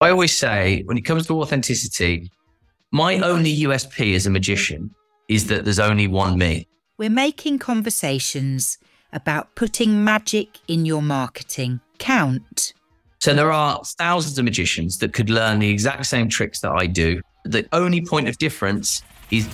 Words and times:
I 0.00 0.10
always 0.10 0.36
say 0.36 0.84
when 0.84 0.96
it 0.96 1.00
comes 1.00 1.26
to 1.26 1.42
authenticity, 1.42 2.30
my 2.92 3.18
only 3.18 3.62
USP 3.62 4.14
as 4.14 4.26
a 4.26 4.30
magician 4.30 4.94
is 5.28 5.48
that 5.48 5.64
there's 5.64 5.80
only 5.80 6.06
one 6.06 6.38
me. 6.38 6.68
We're 6.98 7.10
making 7.10 7.58
conversations 7.58 8.78
about 9.12 9.56
putting 9.56 10.04
magic 10.04 10.60
in 10.68 10.86
your 10.86 11.02
marketing 11.02 11.80
count. 11.98 12.74
So 13.18 13.34
there 13.34 13.50
are 13.50 13.82
thousands 13.98 14.38
of 14.38 14.44
magicians 14.44 14.98
that 14.98 15.14
could 15.14 15.30
learn 15.30 15.58
the 15.58 15.68
exact 15.68 16.06
same 16.06 16.28
tricks 16.28 16.60
that 16.60 16.70
I 16.70 16.86
do. 16.86 17.20
The 17.44 17.66
only 17.72 18.00
point 18.06 18.28
of 18.28 18.38
difference 18.38 19.02
is. 19.32 19.48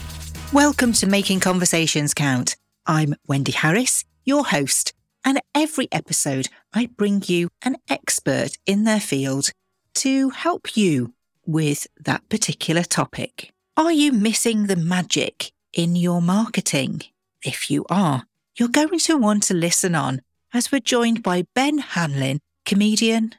Welcome 0.53 0.93
to 0.95 1.07
Making 1.07 1.41
Conversations 1.41 2.13
Count. 2.13 2.57
I'm 2.85 3.15
Wendy 3.27 3.53
Harris, 3.53 4.05
your 4.27 4.45
host, 4.45 4.93
and 5.25 5.41
every 5.55 5.89
episode 5.91 6.51
I 6.75 6.85
bring 6.85 7.23
you 7.29 7.49
an 7.63 7.79
expert 7.89 8.59
in 8.67 8.85
their 8.85 9.01
field 9.01 9.51
to 9.95 10.31
help 10.31 10.77
you 10.77 11.15
with 11.47 11.87
that 12.01 12.29
particular 12.29 12.83
topic. 12.83 13.53
Are 13.77 13.93
you 13.93 14.13
missing 14.13 14.67
the 14.67 14.77
magic 14.77 15.53
in 15.73 15.97
your 15.97 16.23
marketing? 16.23 17.03
If 17.43 17.71
you 17.71 17.85
are, 17.91 18.25
you're 18.57 18.69
going 18.69 18.99
to 19.01 19.17
want 19.17 19.43
to 19.45 19.55
listen 19.55 19.95
on 19.95 20.23
as 20.53 20.71
we're 20.71 20.81
joined 20.81 21.23
by 21.23 21.47
Ben 21.55 21.81
Hanlin, 21.81 22.39
comedian, 22.65 23.35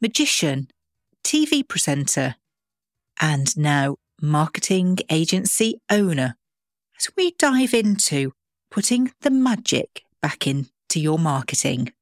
magician, 0.00 0.68
TV 1.22 1.66
presenter, 1.66 2.36
and 3.20 3.56
now 3.56 3.96
marketing 4.20 4.98
agency 5.10 5.80
owner, 5.90 6.36
as 6.98 7.10
we 7.16 7.32
dive 7.32 7.74
into 7.74 8.32
putting 8.70 9.12
the 9.20 9.30
magic 9.30 10.02
back 10.20 10.46
into 10.46 10.66
your 10.96 11.18
marketing. 11.18 11.92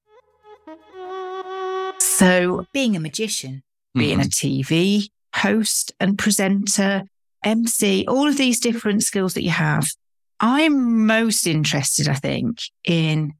So, 1.99 2.67
being 2.73 2.95
a 2.95 3.01
magician, 3.01 3.63
being 3.95 4.21
a 4.21 4.25
mm-hmm. 4.25 4.63
TV 4.63 5.09
host 5.35 5.93
and 6.01 6.19
presenter, 6.19 7.05
MC, 7.45 8.05
all 8.07 8.29
of 8.29 8.37
these 8.37 8.61
different 8.61 9.03
skills 9.03 9.35
that 9.35 9.43
you 9.43 9.51
have. 9.51 9.89
I'm 10.41 11.07
most 11.07 11.47
interested, 11.47 12.09
I 12.09 12.15
think, 12.15 12.59
in 12.85 13.35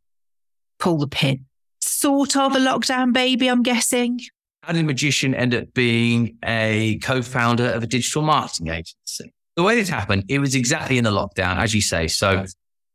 pull 0.79 0.99
the 0.99 1.09
pin. 1.09 1.47
Sort 1.81 2.37
of 2.37 2.55
a 2.55 2.59
lockdown 2.59 3.13
baby, 3.13 3.49
I'm 3.49 3.63
guessing. 3.63 4.21
How 4.63 4.73
did 4.73 4.85
magician 4.85 5.35
end 5.35 5.55
up 5.55 5.75
being 5.75 6.39
a 6.45 6.99
co-founder 6.99 7.67
of 7.71 7.83
a 7.83 7.87
digital 7.87 8.23
marketing 8.23 8.69
agency? 8.69 9.33
The 9.57 9.63
way 9.63 9.75
this 9.75 9.89
happened, 9.89 10.25
it 10.29 10.39
was 10.39 10.55
exactly 10.55 10.99
in 10.99 11.05
the 11.05 11.11
lockdown, 11.11 11.59
as 11.59 11.75
you 11.75 11.81
say. 11.81 12.07
So 12.07 12.45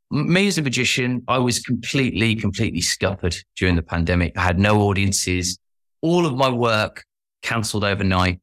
me 0.10 0.48
as 0.48 0.58
a 0.58 0.62
magician, 0.62 1.24
I 1.28 1.38
was 1.40 1.60
completely, 1.60 2.36
completely 2.36 2.82
scuppered 2.82 3.36
during 3.58 3.76
the 3.76 3.84
pandemic. 3.84 4.38
I 4.38 4.42
had 4.42 4.58
no 4.58 4.82
audiences. 4.82 5.60
All 6.02 6.26
of 6.26 6.36
my 6.36 6.50
work 6.50 7.04
cancelled 7.42 7.84
overnight. 7.84 8.40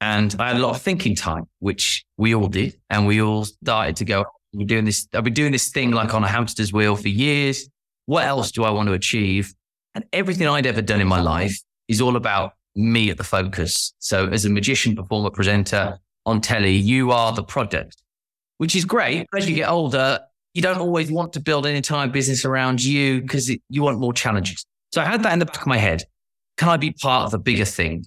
And 0.00 0.34
I 0.38 0.48
had 0.48 0.56
a 0.56 0.60
lot 0.60 0.76
of 0.76 0.82
thinking 0.82 1.16
time, 1.16 1.48
which 1.58 2.04
we 2.16 2.34
all 2.34 2.48
did. 2.48 2.78
And 2.88 3.06
we 3.06 3.20
all 3.20 3.44
started 3.44 3.96
to 3.96 4.04
go, 4.04 4.24
we're 4.52 4.66
doing 4.66 4.84
this. 4.84 5.08
I've 5.12 5.24
been 5.24 5.34
doing 5.34 5.52
this 5.52 5.70
thing 5.70 5.90
like 5.90 6.14
on 6.14 6.22
a 6.24 6.28
hamster's 6.28 6.72
wheel 6.72 6.96
for 6.96 7.08
years. 7.08 7.68
What 8.06 8.24
else 8.24 8.52
do 8.52 8.64
I 8.64 8.70
want 8.70 8.88
to 8.88 8.92
achieve? 8.92 9.54
And 9.94 10.04
everything 10.12 10.46
I'd 10.46 10.66
ever 10.66 10.82
done 10.82 11.00
in 11.00 11.08
my 11.08 11.20
life 11.20 11.58
is 11.88 12.00
all 12.00 12.16
about 12.16 12.52
me 12.76 13.10
at 13.10 13.18
the 13.18 13.24
focus. 13.24 13.92
So 13.98 14.28
as 14.28 14.44
a 14.44 14.50
magician, 14.50 14.94
performer, 14.94 15.30
presenter 15.30 15.98
on 16.24 16.40
telly, 16.40 16.76
you 16.76 17.10
are 17.10 17.32
the 17.32 17.42
product, 17.42 17.96
which 18.58 18.76
is 18.76 18.84
great. 18.84 19.26
As 19.36 19.48
you 19.48 19.56
get 19.56 19.68
older, 19.68 20.20
you 20.54 20.62
don't 20.62 20.78
always 20.78 21.10
want 21.10 21.32
to 21.32 21.40
build 21.40 21.66
an 21.66 21.74
entire 21.74 22.06
business 22.06 22.44
around 22.44 22.82
you 22.82 23.20
because 23.20 23.50
you 23.68 23.82
want 23.82 23.98
more 23.98 24.12
challenges. 24.12 24.64
So 24.92 25.00
I 25.00 25.04
had 25.04 25.22
that 25.24 25.32
in 25.32 25.38
the 25.40 25.46
back 25.46 25.60
of 25.60 25.66
my 25.66 25.76
head. 25.76 26.04
Can 26.56 26.68
I 26.68 26.76
be 26.76 26.92
part 26.92 27.26
of 27.26 27.34
a 27.34 27.38
bigger 27.38 27.64
thing? 27.64 28.06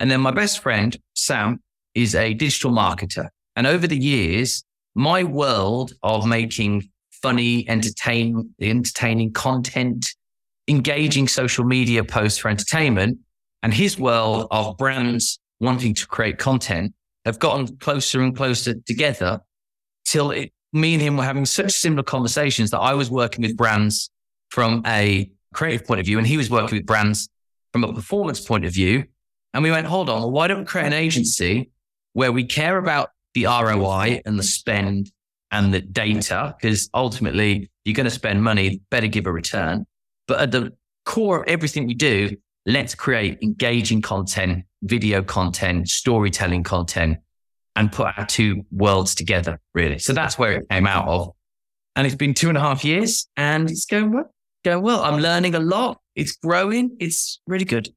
And 0.00 0.10
then 0.10 0.20
my 0.20 0.30
best 0.30 0.60
friend, 0.60 0.96
Sam, 1.14 1.60
is 1.94 2.14
a 2.14 2.34
digital 2.34 2.70
marketer. 2.70 3.28
And 3.56 3.66
over 3.66 3.86
the 3.86 3.96
years, 3.96 4.62
my 4.94 5.24
world 5.24 5.92
of 6.02 6.26
making 6.26 6.90
funny, 7.10 7.68
entertain, 7.68 8.54
entertaining 8.60 9.32
content, 9.32 10.14
engaging 10.68 11.26
social 11.26 11.64
media 11.64 12.04
posts 12.04 12.38
for 12.38 12.48
entertainment, 12.48 13.18
and 13.62 13.74
his 13.74 13.98
world 13.98 14.46
of 14.50 14.76
brands 14.76 15.40
wanting 15.60 15.94
to 15.94 16.06
create 16.06 16.38
content 16.38 16.94
have 17.24 17.38
gotten 17.38 17.76
closer 17.78 18.22
and 18.22 18.36
closer 18.36 18.74
together 18.74 19.40
till 20.04 20.30
it, 20.30 20.52
me 20.72 20.94
and 20.94 21.02
him 21.02 21.16
were 21.16 21.24
having 21.24 21.44
such 21.44 21.72
similar 21.72 22.02
conversations 22.02 22.70
that 22.70 22.78
I 22.78 22.94
was 22.94 23.10
working 23.10 23.42
with 23.42 23.56
brands 23.56 24.10
from 24.50 24.82
a 24.86 25.30
creative 25.52 25.86
point 25.86 26.00
of 26.00 26.06
view 26.06 26.18
and 26.18 26.26
he 26.26 26.36
was 26.36 26.50
working 26.50 26.78
with 26.78 26.86
brands 26.86 27.28
from 27.72 27.84
a 27.84 27.92
performance 27.92 28.40
point 28.40 28.64
of 28.64 28.72
view. 28.72 29.04
And 29.58 29.64
we 29.64 29.72
went, 29.72 29.88
hold 29.88 30.08
on, 30.08 30.30
why 30.30 30.46
don't 30.46 30.60
we 30.60 30.64
create 30.66 30.86
an 30.86 30.92
agency 30.92 31.72
where 32.12 32.30
we 32.30 32.44
care 32.44 32.78
about 32.78 33.10
the 33.34 33.46
ROI 33.46 34.22
and 34.24 34.38
the 34.38 34.44
spend 34.44 35.10
and 35.50 35.74
the 35.74 35.80
data? 35.80 36.54
Because 36.56 36.88
ultimately, 36.94 37.68
you're 37.84 37.96
going 37.96 38.04
to 38.04 38.10
spend 38.10 38.44
money, 38.44 38.82
better 38.88 39.08
give 39.08 39.26
a 39.26 39.32
return. 39.32 39.84
But 40.28 40.38
at 40.42 40.52
the 40.52 40.74
core 41.04 41.40
of 41.40 41.48
everything 41.48 41.88
we 41.88 41.94
do, 41.94 42.36
let's 42.66 42.94
create 42.94 43.38
engaging 43.42 44.00
content, 44.00 44.64
video 44.82 45.24
content, 45.24 45.88
storytelling 45.88 46.62
content, 46.62 47.18
and 47.74 47.90
put 47.90 48.16
our 48.16 48.26
two 48.26 48.64
worlds 48.70 49.16
together, 49.16 49.58
really. 49.74 49.98
So 49.98 50.12
that's 50.12 50.38
where 50.38 50.52
it 50.52 50.68
came 50.68 50.86
out 50.86 51.08
of. 51.08 51.30
And 51.96 52.06
it's 52.06 52.14
been 52.14 52.34
two 52.34 52.48
and 52.48 52.56
a 52.56 52.60
half 52.60 52.84
years 52.84 53.26
and 53.36 53.68
it's 53.68 53.86
going 53.86 54.12
well. 54.12 54.32
Going 54.64 54.84
well. 54.84 55.02
I'm 55.02 55.20
learning 55.20 55.56
a 55.56 55.60
lot. 55.60 56.00
It's 56.14 56.36
growing. 56.36 56.96
It's 57.00 57.40
really 57.48 57.64
good. 57.64 57.88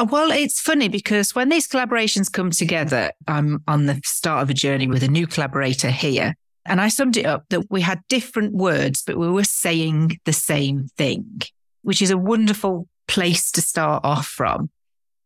Uh, 0.00 0.06
well, 0.06 0.30
it's 0.30 0.60
funny 0.60 0.88
because 0.88 1.34
when 1.34 1.50
these 1.50 1.68
collaborations 1.68 2.32
come 2.32 2.50
together, 2.50 3.12
I'm 3.28 3.62
on 3.68 3.84
the 3.84 4.00
start 4.02 4.42
of 4.42 4.48
a 4.48 4.54
journey 4.54 4.86
with 4.86 5.02
a 5.02 5.08
new 5.08 5.26
collaborator 5.26 5.90
here. 5.90 6.34
And 6.64 6.80
I 6.80 6.88
summed 6.88 7.18
it 7.18 7.26
up 7.26 7.44
that 7.50 7.70
we 7.70 7.82
had 7.82 8.00
different 8.08 8.54
words, 8.54 9.02
but 9.06 9.18
we 9.18 9.28
were 9.28 9.44
saying 9.44 10.18
the 10.24 10.32
same 10.32 10.88
thing, 10.96 11.42
which 11.82 12.00
is 12.00 12.10
a 12.10 12.16
wonderful 12.16 12.88
place 13.08 13.52
to 13.52 13.60
start 13.60 14.02
off 14.02 14.26
from. 14.26 14.70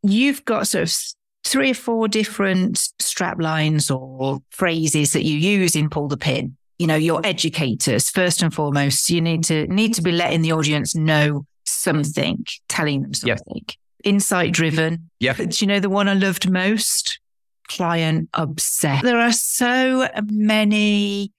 You've 0.03 0.45
got 0.45 0.67
sort 0.67 0.89
of 0.89 0.97
three 1.45 1.71
or 1.71 1.75
four 1.75 2.09
different 2.09 2.79
strap 2.99 3.41
lines 3.41 3.93
or 3.93 4.41
phrases 4.51 5.13
that 5.13 5.25
you 5.25 5.37
use 5.37 5.77
in 5.77 5.89
Pull 5.89 6.09
the 6.09 6.17
Pin. 6.17 6.57
You 6.81 6.89
know, 6.89 6.97
your 6.97 7.21
educators, 7.23 8.11
first 8.11 8.43
and 8.43 8.53
foremost, 8.53 9.09
you 9.09 9.21
need 9.21 9.45
to 9.45 9.69
need 9.69 9.95
to 9.95 10.03
be 10.03 10.11
letting 10.11 10.43
the 10.43 10.53
audience 10.53 10.97
know 10.97 11.47
something, 11.65 12.45
telling 12.69 13.03
them 13.03 13.15
something. 13.15 13.39
Yep 13.55 13.77
insight 14.05 14.53
driven. 14.53 15.11
Yeah. 15.21 15.35
Do 15.35 15.49
you 15.51 15.67
know 15.67 15.81
the 15.81 15.91
one 15.91 16.09
I 16.09 16.15
loved 16.15 16.51
most? 16.51 17.19
Client 17.69 18.29
obsessed. 18.35 19.05
There 19.05 19.21
are 19.21 19.33
so 19.33 20.09
many 20.27 21.33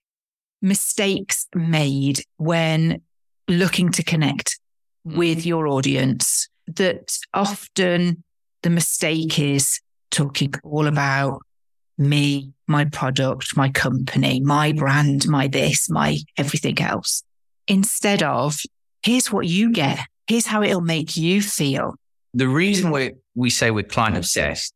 mistakes 0.62 1.48
made 1.54 2.22
when 2.38 3.02
looking 3.48 3.92
to 3.92 4.04
connect 4.04 4.59
hmm. 5.06 5.18
with 5.18 5.46
your 5.46 5.68
audience 5.68 6.50
that 6.68 7.18
often 7.34 8.24
the 8.64 8.70
mistake 8.70 9.38
is 9.38 9.80
talking 10.09 10.54
all 10.64 10.88
about 10.88 11.42
me, 11.98 12.52
my 12.68 12.86
product, 12.86 13.56
my 13.56 13.70
company, 13.70 14.40
my 14.40 14.72
brand, 14.72 15.28
my 15.28 15.48
this, 15.48 15.90
my 15.90 16.18
everything 16.38 16.81
else. 16.81 17.24
Instead 17.68 18.24
of 18.24 18.58
here's 19.04 19.31
what 19.31 19.48
you 19.48 19.72
get. 19.72 20.00
Here's 20.28 20.48
how 20.48 20.64
it'll 20.64 20.81
make 20.81 21.16
you 21.16 21.42
feel 21.42 21.96
the 22.35 22.47
reason 22.47 22.91
we 22.91 23.13
we 23.34 23.50
say 23.50 23.72
we're 23.72 23.84
client 23.84 24.18
obsessed 24.18 24.73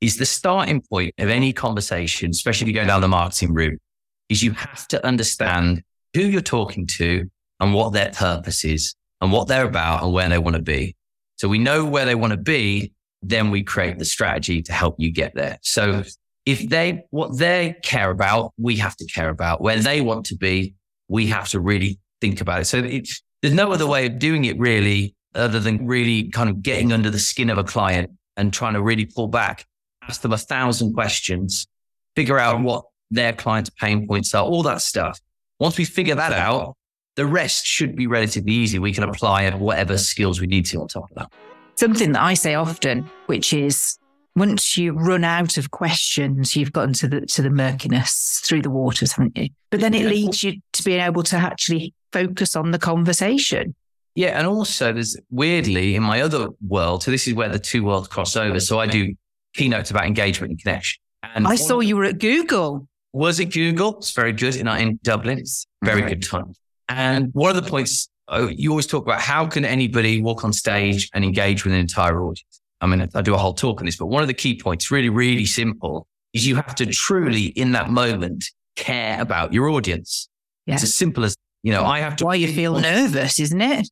is 0.00 0.18
the 0.18 0.26
starting 0.26 0.80
point 0.80 1.12
of 1.18 1.28
any 1.28 1.52
conversation, 1.52 2.30
especially 2.30 2.66
if 2.66 2.74
you 2.74 2.80
go 2.80 2.86
down 2.86 3.00
the 3.00 3.08
marketing 3.08 3.52
route, 3.52 3.80
is 4.28 4.42
you 4.42 4.52
have 4.52 4.86
to 4.88 5.04
understand 5.04 5.82
who 6.14 6.22
you're 6.22 6.40
talking 6.40 6.86
to 6.86 7.28
and 7.58 7.74
what 7.74 7.92
their 7.92 8.10
purpose 8.10 8.64
is 8.64 8.94
and 9.20 9.32
what 9.32 9.48
they're 9.48 9.66
about 9.66 10.04
and 10.04 10.12
where 10.12 10.28
they 10.28 10.38
want 10.38 10.54
to 10.54 10.62
be. 10.62 10.94
So 11.36 11.48
we 11.48 11.58
know 11.58 11.84
where 11.84 12.04
they 12.04 12.14
want 12.14 12.32
to 12.32 12.36
be, 12.38 12.92
then 13.22 13.50
we 13.50 13.64
create 13.64 13.98
the 13.98 14.04
strategy 14.04 14.62
to 14.62 14.72
help 14.72 14.96
you 14.98 15.12
get 15.12 15.34
there. 15.34 15.58
So 15.62 16.04
if 16.46 16.68
they, 16.68 17.04
what 17.10 17.36
they 17.36 17.76
care 17.82 18.10
about, 18.10 18.52
we 18.58 18.76
have 18.76 18.96
to 18.96 19.06
care 19.06 19.28
about 19.28 19.60
where 19.60 19.78
they 19.78 20.00
want 20.00 20.26
to 20.26 20.36
be. 20.36 20.74
We 21.08 21.26
have 21.28 21.48
to 21.48 21.60
really 21.60 21.98
think 22.20 22.40
about 22.40 22.60
it. 22.60 22.64
So 22.66 22.78
it's, 22.78 23.22
there's 23.42 23.54
no 23.54 23.72
other 23.72 23.86
way 23.86 24.06
of 24.06 24.18
doing 24.18 24.44
it 24.44 24.58
really 24.58 25.14
other 25.34 25.60
than 25.60 25.86
really 25.86 26.28
kind 26.30 26.48
of 26.48 26.62
getting 26.62 26.92
under 26.92 27.10
the 27.10 27.18
skin 27.18 27.50
of 27.50 27.58
a 27.58 27.64
client 27.64 28.10
and 28.36 28.52
trying 28.52 28.74
to 28.74 28.82
really 28.82 29.04
pull 29.04 29.28
back, 29.28 29.66
ask 30.02 30.20
them 30.22 30.32
a 30.32 30.38
thousand 30.38 30.94
questions, 30.94 31.66
figure 32.14 32.38
out 32.38 32.60
what 32.60 32.84
their 33.10 33.32
client's 33.32 33.70
pain 33.70 34.06
points 34.06 34.34
are, 34.34 34.44
all 34.44 34.62
that 34.62 34.80
stuff. 34.80 35.20
Once 35.58 35.76
we 35.78 35.84
figure 35.84 36.14
that 36.14 36.32
out, 36.32 36.76
the 37.16 37.26
rest 37.26 37.66
should 37.66 37.96
be 37.96 38.06
relatively 38.06 38.52
easy. 38.52 38.78
We 38.78 38.92
can 38.92 39.02
apply 39.02 39.50
whatever 39.50 39.98
skills 39.98 40.40
we 40.40 40.46
need 40.46 40.66
to 40.66 40.80
on 40.80 40.88
top 40.88 41.10
of 41.10 41.16
that. 41.16 41.32
Something 41.74 42.12
that 42.12 42.22
I 42.22 42.34
say 42.34 42.54
often, 42.54 43.10
which 43.26 43.52
is 43.52 43.98
once 44.36 44.76
you 44.76 44.92
run 44.92 45.24
out 45.24 45.58
of 45.58 45.72
questions, 45.72 46.54
you've 46.54 46.72
gotten 46.72 46.92
to 46.94 47.08
the 47.08 47.20
to 47.22 47.42
the 47.42 47.50
murkiness 47.50 48.40
through 48.44 48.62
the 48.62 48.70
waters, 48.70 49.12
haven't 49.12 49.36
you? 49.36 49.48
But 49.70 49.80
then 49.80 49.94
it 49.94 50.06
leads 50.06 50.44
you 50.44 50.60
to 50.72 50.84
being 50.84 51.00
able 51.00 51.24
to 51.24 51.36
actually 51.36 51.92
focus 52.12 52.54
on 52.54 52.70
the 52.70 52.78
conversation. 52.78 53.74
Yeah. 54.14 54.38
And 54.38 54.46
also 54.46 54.92
there's 54.92 55.16
weirdly 55.30 55.94
in 55.94 56.02
my 56.02 56.22
other 56.22 56.48
world, 56.66 57.02
so 57.02 57.10
this 57.10 57.26
is 57.26 57.34
where 57.34 57.48
the 57.48 57.58
two 57.58 57.84
worlds 57.84 58.08
cross 58.08 58.36
over. 58.36 58.60
So 58.60 58.80
I 58.80 58.86
do 58.86 59.14
keynotes 59.54 59.90
about 59.90 60.06
engagement 60.06 60.50
and 60.50 60.60
connection. 60.60 61.00
And 61.22 61.46
I 61.46 61.56
saw 61.56 61.80
you 61.80 61.96
were 61.96 62.04
at 62.04 62.18
Google. 62.18 62.86
Was 63.12 63.40
it 63.40 63.46
Google? 63.46 63.98
It's 63.98 64.12
very 64.12 64.32
good 64.32 64.56
in, 64.56 64.68
in 64.68 64.98
Dublin. 65.02 65.38
It's 65.38 65.66
very 65.82 66.02
good 66.02 66.22
time. 66.22 66.52
And 66.88 67.30
one 67.32 67.54
of 67.54 67.62
the 67.62 67.68
points 67.68 68.08
oh, 68.28 68.48
you 68.48 68.70
always 68.70 68.86
talk 68.86 69.04
about 69.04 69.20
how 69.20 69.46
can 69.46 69.64
anybody 69.64 70.22
walk 70.22 70.44
on 70.44 70.52
stage 70.52 71.10
and 71.14 71.24
engage 71.24 71.64
with 71.64 71.72
an 71.72 71.80
entire 71.80 72.22
audience? 72.22 72.60
I 72.80 72.86
mean, 72.86 73.08
I 73.14 73.22
do 73.22 73.34
a 73.34 73.38
whole 73.38 73.54
talk 73.54 73.80
on 73.80 73.86
this, 73.86 73.96
but 73.96 74.06
one 74.06 74.22
of 74.22 74.28
the 74.28 74.34
key 74.34 74.58
points, 74.58 74.90
really, 74.90 75.08
really 75.08 75.46
simple, 75.46 76.06
is 76.32 76.46
you 76.46 76.56
have 76.56 76.74
to 76.76 76.86
truly, 76.86 77.46
in 77.46 77.72
that 77.72 77.90
moment, 77.90 78.44
care 78.76 79.20
about 79.20 79.52
your 79.52 79.68
audience. 79.68 80.28
Yeah. 80.66 80.74
It's 80.74 80.84
as 80.84 80.94
simple 80.94 81.24
as, 81.24 81.34
you 81.62 81.72
know, 81.72 81.84
I 81.84 82.00
have 82.00 82.16
to. 82.16 82.26
Why 82.26 82.36
you 82.36 82.52
feel 82.52 82.78
nervous, 82.78 83.40
isn't 83.40 83.60
it? 83.60 83.88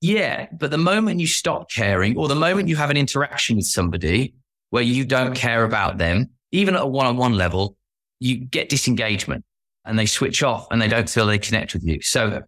Yeah. 0.00 0.48
But 0.52 0.70
the 0.70 0.78
moment 0.78 1.20
you 1.20 1.26
stop 1.26 1.70
caring 1.70 2.16
or 2.16 2.28
the 2.28 2.34
moment 2.34 2.68
you 2.68 2.76
have 2.76 2.90
an 2.90 2.96
interaction 2.96 3.56
with 3.56 3.66
somebody 3.66 4.34
where 4.70 4.82
you 4.82 5.04
don't 5.04 5.34
care 5.34 5.64
about 5.64 5.98
them, 5.98 6.30
even 6.52 6.74
at 6.74 6.82
a 6.82 6.86
one 6.86 7.06
on 7.06 7.16
one 7.16 7.34
level, 7.34 7.76
you 8.20 8.36
get 8.36 8.68
disengagement 8.68 9.44
and 9.84 9.98
they 9.98 10.06
switch 10.06 10.42
off 10.42 10.66
and 10.70 10.80
they 10.80 10.88
don't 10.88 11.08
feel 11.08 11.26
they 11.26 11.38
connect 11.38 11.74
with 11.74 11.84
you. 11.84 12.00
So 12.02 12.42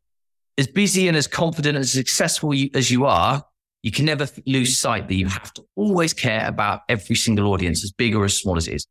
as 0.59 0.67
busy 0.67 1.09
and 1.09 1.17
as 1.17 1.27
confident 1.27 1.77
and 1.77 1.83
as 1.83 1.93
successful 1.93 2.55
you, 2.55 2.71
as 2.75 2.91
you 2.91 3.05
are, 3.05 3.45
you 3.83 3.91
can 3.91 4.05
never 4.05 4.27
lose 4.47 4.79
sight 4.79 5.07
that 5.09 5.15
you 5.15 5.27
have 5.27 5.53
to 5.55 5.65
always 5.77 6.13
care 6.13 6.49
about 6.49 6.81
every 6.89 7.15
single 7.15 7.53
audience, 7.53 7.85
as 7.85 7.93
big 7.93 8.15
or 8.15 8.25
as 8.25 8.37
small 8.37 8.57
as 8.57 8.67
it 8.67 8.75
is. 8.75 8.87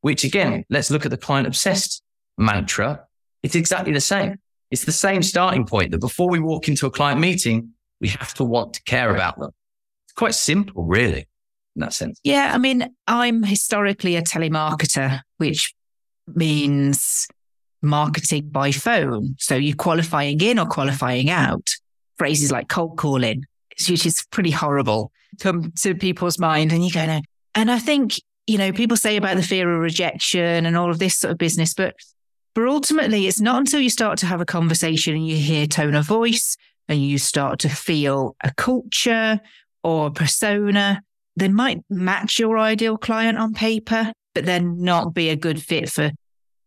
Which 0.00 0.24
again, 0.24 0.64
let's 0.68 0.90
look 0.90 1.04
at 1.06 1.10
the 1.10 1.16
client 1.16 1.46
obsessed 1.46 2.02
mantra. 2.36 3.06
It's 3.42 3.54
exactly 3.54 3.92
the 3.92 4.00
same. 4.00 4.36
It's 4.70 4.84
the 4.84 4.92
same 4.92 5.22
starting 5.22 5.66
point 5.66 5.92
that 5.92 6.00
before 6.00 6.28
we 6.28 6.40
walk 6.40 6.68
into 6.68 6.86
a 6.86 6.90
client 6.90 7.20
meeting, 7.20 7.73
we 8.04 8.10
have 8.10 8.34
to 8.34 8.44
want 8.44 8.74
to 8.74 8.82
care 8.82 9.14
about 9.14 9.38
them. 9.38 9.50
It's 10.04 10.12
quite 10.12 10.34
simple, 10.34 10.84
really, 10.84 11.26
in 11.74 11.80
that 11.80 11.94
sense. 11.94 12.20
Yeah. 12.22 12.50
I 12.52 12.58
mean, 12.58 12.94
I'm 13.06 13.42
historically 13.42 14.16
a 14.16 14.20
telemarketer, 14.20 15.22
which 15.38 15.72
means 16.26 17.26
marketing 17.80 18.50
by 18.50 18.72
phone. 18.72 19.36
So 19.38 19.54
you're 19.54 19.74
qualifying 19.74 20.38
in 20.42 20.58
or 20.58 20.66
qualifying 20.66 21.30
out. 21.30 21.66
Phrases 22.18 22.52
like 22.52 22.68
cold 22.68 22.98
calling, 22.98 23.46
which 23.88 24.04
is 24.04 24.26
pretty 24.30 24.50
horrible, 24.50 25.10
come 25.40 25.72
to 25.80 25.94
people's 25.94 26.38
mind. 26.38 26.70
And 26.74 26.84
you 26.84 26.92
go, 26.92 27.06
no. 27.06 27.22
And 27.54 27.70
I 27.70 27.78
think, 27.78 28.20
you 28.46 28.58
know, 28.58 28.70
people 28.70 28.98
say 28.98 29.16
about 29.16 29.36
the 29.36 29.42
fear 29.42 29.74
of 29.74 29.80
rejection 29.80 30.66
and 30.66 30.76
all 30.76 30.90
of 30.90 30.98
this 30.98 31.16
sort 31.16 31.32
of 31.32 31.38
business, 31.38 31.72
but 31.72 31.94
but 32.54 32.68
ultimately, 32.68 33.26
it's 33.26 33.40
not 33.40 33.58
until 33.58 33.80
you 33.80 33.90
start 33.90 34.18
to 34.18 34.26
have 34.26 34.40
a 34.40 34.44
conversation 34.44 35.14
and 35.14 35.26
you 35.26 35.36
hear 35.36 35.66
tone 35.66 35.96
of 35.96 36.04
voice 36.04 36.56
and 36.88 37.02
you 37.02 37.18
start 37.18 37.58
to 37.60 37.68
feel 37.68 38.36
a 38.42 38.52
culture 38.54 39.40
or 39.82 40.08
a 40.08 40.10
persona 40.10 41.02
that 41.36 41.50
might 41.50 41.82
match 41.90 42.38
your 42.38 42.58
ideal 42.58 42.96
client 42.96 43.38
on 43.38 43.54
paper, 43.54 44.12
but 44.34 44.44
then 44.44 44.82
not 44.82 45.14
be 45.14 45.30
a 45.30 45.36
good 45.36 45.62
fit 45.62 45.88
for 45.90 46.10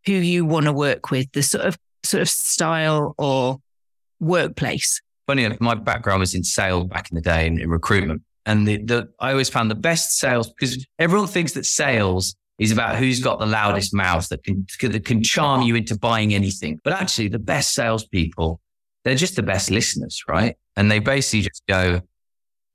who 0.05 0.13
you 0.13 0.45
want 0.45 0.65
to 0.65 0.73
work 0.73 1.11
with, 1.11 1.31
the 1.33 1.43
sort 1.43 1.65
of 1.65 1.77
sort 2.03 2.21
of 2.21 2.29
style 2.29 3.13
or 3.17 3.57
workplace. 4.19 5.01
Funny 5.27 5.43
enough, 5.43 5.59
my 5.59 5.75
background 5.75 6.21
was 6.21 6.33
in 6.33 6.43
sales 6.43 6.85
back 6.85 7.11
in 7.11 7.15
the 7.15 7.21
day 7.21 7.45
in, 7.45 7.59
in 7.59 7.69
recruitment. 7.69 8.21
And 8.45 8.65
the, 8.65 8.77
the, 8.77 9.09
I 9.19 9.31
always 9.31 9.49
found 9.49 9.69
the 9.69 9.75
best 9.75 10.17
sales 10.17 10.49
because 10.49 10.85
everyone 10.99 11.27
thinks 11.27 11.51
that 11.53 11.65
sales 11.65 12.35
is 12.59 12.71
about 12.71 12.95
who's 12.95 13.19
got 13.19 13.39
the 13.39 13.45
loudest 13.45 13.93
mouth 13.93 14.27
that 14.29 14.43
can, 14.43 14.65
that 14.81 15.05
can 15.05 15.21
charm 15.21 15.61
you 15.61 15.75
into 15.75 15.97
buying 15.97 16.33
anything. 16.33 16.79
But 16.83 16.93
actually, 16.93 17.27
the 17.27 17.39
best 17.39 17.73
salespeople, 17.73 18.61
they're 19.07 19.15
just 19.15 19.37
the 19.37 19.43
best 19.43 19.71
listeners, 19.71 20.21
right? 20.27 20.57
And 20.75 20.91
they 20.91 20.99
basically 20.99 21.41
just 21.41 21.63
go, 21.67 22.01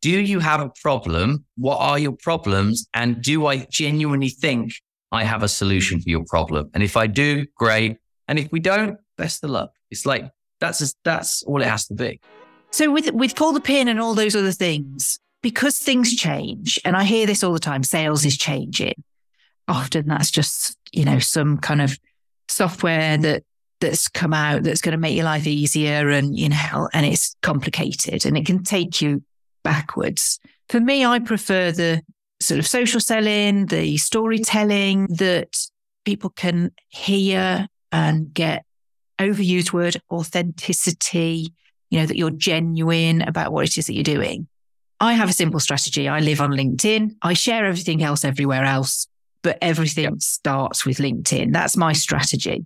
do 0.01 0.11
you 0.11 0.39
have 0.39 0.61
a 0.61 0.71
problem? 0.81 1.45
What 1.57 1.77
are 1.77 1.99
your 1.99 2.13
problems? 2.13 2.89
And 2.95 3.21
do 3.21 3.47
I 3.47 3.67
genuinely 3.71 4.31
think 4.31 4.73
I 5.13 5.25
have 5.25 5.43
a 5.43 5.49
solution 5.49 6.01
for 6.01 6.09
your 6.09 6.25
problem. 6.25 6.71
And 6.73 6.83
if 6.83 6.97
I 6.97 7.07
do, 7.07 7.47
great. 7.55 7.99
And 8.29 8.39
if 8.39 8.51
we 8.51 8.61
don't, 8.61 8.99
best 9.19 9.45
of 9.45 9.51
luck. 9.51 9.73
It's 9.91 10.07
like 10.07 10.25
that's 10.59 10.79
just, 10.79 10.97
that's 11.05 11.43
all 11.43 11.61
it 11.61 11.69
has 11.69 11.87
to 11.89 11.95
be. 11.95 12.19
So 12.71 12.91
with 12.91 13.13
with 13.13 13.37
pull 13.37 13.53
the 13.53 13.61
pin 13.61 13.89
and 13.89 14.01
all 14.01 14.15
those 14.15 14.35
other 14.35 14.53
things, 14.53 15.19
because 15.43 15.79
things 15.79 16.17
change, 16.17 16.81
and 16.87 16.97
I 16.97 17.05
hear 17.05 17.27
this 17.27 17.45
all 17.45 17.53
the 17.53 17.59
time, 17.59 17.83
sales 17.83 18.25
is 18.25 18.39
changing. 18.39 18.95
Often 19.69 20.09
that's 20.09 20.31
just 20.31 20.79
you 20.93 21.05
know 21.05 21.19
some 21.19 21.59
kind 21.59 21.83
of 21.83 21.99
software 22.49 23.19
that 23.19 23.43
that's 23.83 24.09
come 24.09 24.33
out 24.33 24.63
that's 24.63 24.81
going 24.81 24.93
to 24.93 24.99
make 24.99 25.15
your 25.15 25.27
life 25.27 25.47
easier, 25.47 26.09
and 26.09 26.39
you 26.39 26.49
know, 26.49 26.89
and 26.95 27.05
it's 27.05 27.37
complicated 27.43 28.25
and 28.25 28.39
it 28.39 28.47
can 28.47 28.63
take 28.63 29.03
you 29.03 29.23
backwards. 29.63 30.41
For 30.71 30.81
me, 30.81 31.05
I 31.05 31.19
prefer 31.19 31.71
the 31.71 32.03
sort 32.41 32.59
of 32.59 32.67
social 32.67 33.01
selling, 33.01 33.67
the 33.67 33.99
storytelling 33.99 35.09
that 35.19 35.55
people 36.05 36.31
can 36.31 36.73
hear 36.89 37.67
and 37.93 38.33
get 38.33 38.65
overused 39.19 39.73
word 39.73 40.01
authenticity, 40.11 41.53
you 41.91 42.01
know, 42.01 42.07
that 42.07 42.17
you're 42.17 42.31
genuine 42.31 43.23
about 43.23 43.53
what 43.53 43.67
it 43.67 43.77
is 43.77 43.87
that 43.87 43.95
you're 43.95 44.03
doing. 44.03 44.49
I 44.99 45.15
have 45.15 45.29
a 45.29 45.33
simple 45.33 45.61
strategy. 45.61 46.09
I 46.09 46.21
live 46.21 46.41
on 46.41 46.53
LinkedIn. 46.53 47.17
I 47.23 47.35
share 47.35 47.67
everything 47.67 48.03
else 48.03 48.25
everywhere 48.25 48.65
else, 48.65 49.09
but 49.43 49.59
everything 49.61 50.05
yep. 50.05 50.15
starts 50.21 50.87
with 50.87 50.99
LinkedIn. 50.99 51.53
That's 51.53 51.77
my 51.77 51.93
strategy. 51.93 52.65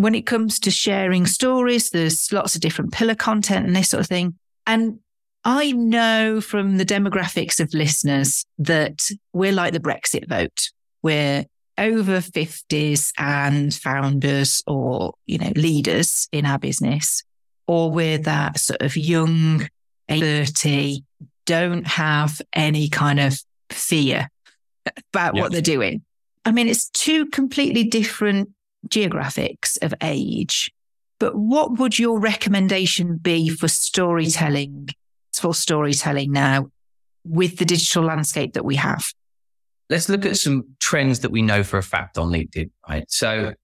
When 0.00 0.14
it 0.14 0.24
comes 0.24 0.58
to 0.60 0.70
sharing 0.70 1.26
stories, 1.26 1.90
there's 1.90 2.32
lots 2.32 2.54
of 2.54 2.62
different 2.62 2.90
pillar 2.90 3.14
content 3.14 3.66
and 3.66 3.76
this 3.76 3.90
sort 3.90 4.00
of 4.00 4.06
thing. 4.06 4.38
And 4.66 5.00
I 5.44 5.72
know 5.72 6.40
from 6.40 6.78
the 6.78 6.86
demographics 6.86 7.60
of 7.60 7.74
listeners 7.74 8.46
that 8.56 9.02
we're 9.34 9.52
like 9.52 9.74
the 9.74 9.78
Brexit 9.78 10.26
vote. 10.26 10.70
We're 11.02 11.44
over 11.76 12.20
50s 12.20 13.12
and 13.18 13.74
founders 13.74 14.62
or, 14.66 15.12
you 15.26 15.36
know, 15.36 15.52
leaders 15.54 16.28
in 16.32 16.46
our 16.46 16.58
business, 16.58 17.22
or 17.66 17.90
we're 17.90 18.16
that 18.16 18.58
sort 18.58 18.80
of 18.80 18.96
young 18.96 19.68
30, 20.08 21.04
don't 21.44 21.86
have 21.86 22.40
any 22.54 22.88
kind 22.88 23.20
of 23.20 23.38
fear 23.68 24.30
about 25.12 25.34
what 25.34 25.52
they're 25.52 25.60
doing. 25.60 26.02
I 26.46 26.52
mean, 26.52 26.68
it's 26.68 26.88
two 26.88 27.26
completely 27.26 27.84
different 27.84 28.48
geographics 28.88 29.76
of 29.82 29.94
age. 30.02 30.72
But 31.18 31.36
what 31.36 31.78
would 31.78 31.98
your 31.98 32.18
recommendation 32.18 33.18
be 33.18 33.48
for 33.48 33.68
storytelling 33.68 34.88
for 35.40 35.54
storytelling 35.54 36.32
now 36.32 36.70
with 37.24 37.58
the 37.58 37.64
digital 37.64 38.04
landscape 38.04 38.54
that 38.54 38.64
we 38.64 38.76
have? 38.76 39.04
Let's 39.88 40.08
look 40.08 40.24
at 40.24 40.36
some 40.36 40.64
trends 40.78 41.20
that 41.20 41.30
we 41.30 41.42
know 41.42 41.62
for 41.62 41.78
a 41.78 41.82
fact 41.82 42.18
on 42.18 42.30
LinkedIn, 42.30 42.70
right? 42.88 43.04
So, 43.08 43.54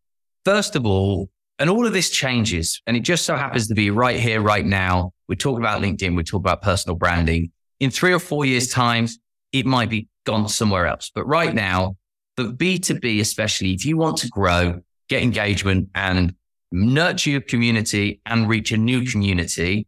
first 0.45 0.75
of 0.75 0.85
all, 0.85 1.31
and 1.59 1.71
all 1.71 1.87
of 1.87 1.93
this 1.93 2.11
changes, 2.11 2.83
and 2.87 2.97
it 2.97 3.01
just 3.01 3.25
so 3.25 3.37
happens 3.37 3.69
to 3.69 3.75
be 3.75 3.91
right 3.91 4.19
here, 4.19 4.41
right 4.41 4.67
now. 4.67 5.13
We 5.29 5.37
talk 5.37 5.59
about 5.59 5.83
LinkedIn, 5.83 6.17
we 6.17 6.25
talk 6.25 6.41
about 6.41 6.63
personal 6.63 6.97
branding. 6.97 7.53
In 7.81 7.91
three 7.91 8.13
or 8.13 8.19
four 8.19 8.45
years' 8.45 8.69
time, 8.69 9.07
it 9.53 9.67
might 9.67 9.89
be 9.89 10.09
gone 10.25 10.49
somewhere 10.49 10.87
else. 10.87 11.11
But 11.15 11.27
right 11.27 11.55
now, 11.55 11.97
but 12.37 12.59
B2B, 12.59 13.21
especially, 13.21 13.73
if 13.73 13.85
you 13.87 13.97
want 13.97 14.19
to 14.19 14.29
grow, 14.29 14.81
get 15.09 15.23
engagement 15.23 15.89
and 15.95 16.35
nurture 16.73 17.31
your 17.31 17.41
community 17.41 18.21
and 18.27 18.49
reach 18.49 18.73
a 18.73 18.77
new 18.77 19.05
community, 19.05 19.87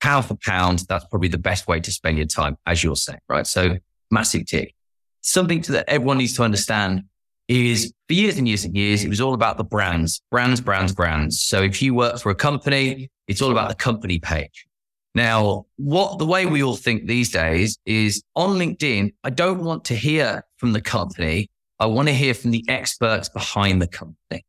pound 0.00 0.24
for 0.24 0.36
pound, 0.36 0.84
that's 0.88 1.04
probably 1.06 1.28
the 1.28 1.38
best 1.38 1.68
way 1.68 1.80
to 1.80 1.92
spend 1.92 2.18
your 2.18 2.26
time, 2.26 2.56
as 2.66 2.82
you're 2.82 2.96
saying, 2.96 3.20
right? 3.28 3.46
So 3.46 3.76
massive 4.10 4.46
tick. 4.46 4.74
Something 5.20 5.60
that 5.68 5.88
everyone 5.88 6.18
needs 6.18 6.34
to 6.34 6.42
understand 6.42 7.04
is 7.48 7.92
for 8.08 8.14
years 8.14 8.38
and 8.38 8.48
years 8.48 8.64
and 8.64 8.76
years, 8.76 9.04
it 9.04 9.08
was 9.08 9.20
all 9.20 9.34
about 9.34 9.58
the 9.58 9.64
brands, 9.64 10.22
brands, 10.30 10.60
brands, 10.60 10.92
brands. 10.92 11.40
So 11.40 11.62
if 11.62 11.82
you 11.82 11.94
work 11.94 12.18
for 12.18 12.30
a 12.30 12.34
company, 12.34 13.10
it's 13.28 13.42
all 13.42 13.52
about 13.52 13.68
the 13.68 13.74
company 13.74 14.18
page. 14.18 14.66
Now, 15.14 15.66
what 15.76 16.18
the 16.18 16.24
way 16.24 16.46
we 16.46 16.62
all 16.62 16.76
think 16.76 17.06
these 17.06 17.30
days 17.30 17.78
is 17.84 18.22
on 18.34 18.58
LinkedIn, 18.58 19.12
I 19.22 19.30
don't 19.30 19.62
want 19.62 19.84
to 19.86 19.94
hear 19.94 20.42
from 20.56 20.72
the 20.72 20.80
company. 20.80 21.50
I 21.82 21.86
want 21.86 22.08
to 22.08 22.14
hear 22.14 22.34
from 22.34 22.52
the 22.52 22.64
experts 22.68 23.28
behind 23.28 23.82
the 23.82 23.88
company. 23.88 24.44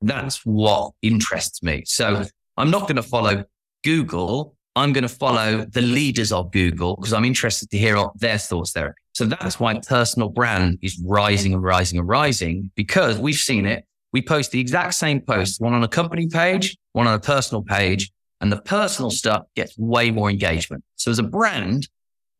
That's 0.00 0.44
what 0.44 0.92
interests 1.00 1.62
me. 1.62 1.84
So 1.86 2.24
I'm 2.56 2.70
not 2.70 2.82
going 2.82 2.96
to 2.96 3.02
follow 3.02 3.44
Google 3.84 4.56
I'm 4.74 4.92
going 4.92 5.02
to 5.02 5.08
follow 5.08 5.66
the 5.66 5.82
leaders 5.82 6.32
of 6.32 6.50
Google 6.50 6.96
because 6.96 7.12
I'm 7.12 7.26
interested 7.26 7.70
to 7.70 7.78
hear 7.78 8.02
their 8.16 8.38
thoughts 8.38 8.72
there. 8.72 8.94
So 9.12 9.26
that's 9.26 9.60
why 9.60 9.78
personal 9.80 10.30
brand 10.30 10.78
is 10.80 10.98
rising 11.04 11.52
and 11.52 11.62
rising 11.62 11.98
and 11.98 12.08
rising 12.08 12.70
because 12.74 13.18
we've 13.18 13.34
seen 13.34 13.66
it. 13.66 13.84
We 14.12 14.22
post 14.22 14.50
the 14.50 14.60
exact 14.60 14.94
same 14.94 15.20
post, 15.20 15.60
one 15.60 15.74
on 15.74 15.84
a 15.84 15.88
company 15.88 16.26
page, 16.26 16.76
one 16.92 17.06
on 17.06 17.14
a 17.14 17.20
personal 17.20 17.62
page, 17.62 18.10
and 18.40 18.50
the 18.50 18.60
personal 18.62 19.10
stuff 19.10 19.44
gets 19.56 19.76
way 19.78 20.10
more 20.10 20.30
engagement. 20.30 20.84
So 20.96 21.10
as 21.10 21.18
a 21.18 21.22
brand, 21.22 21.88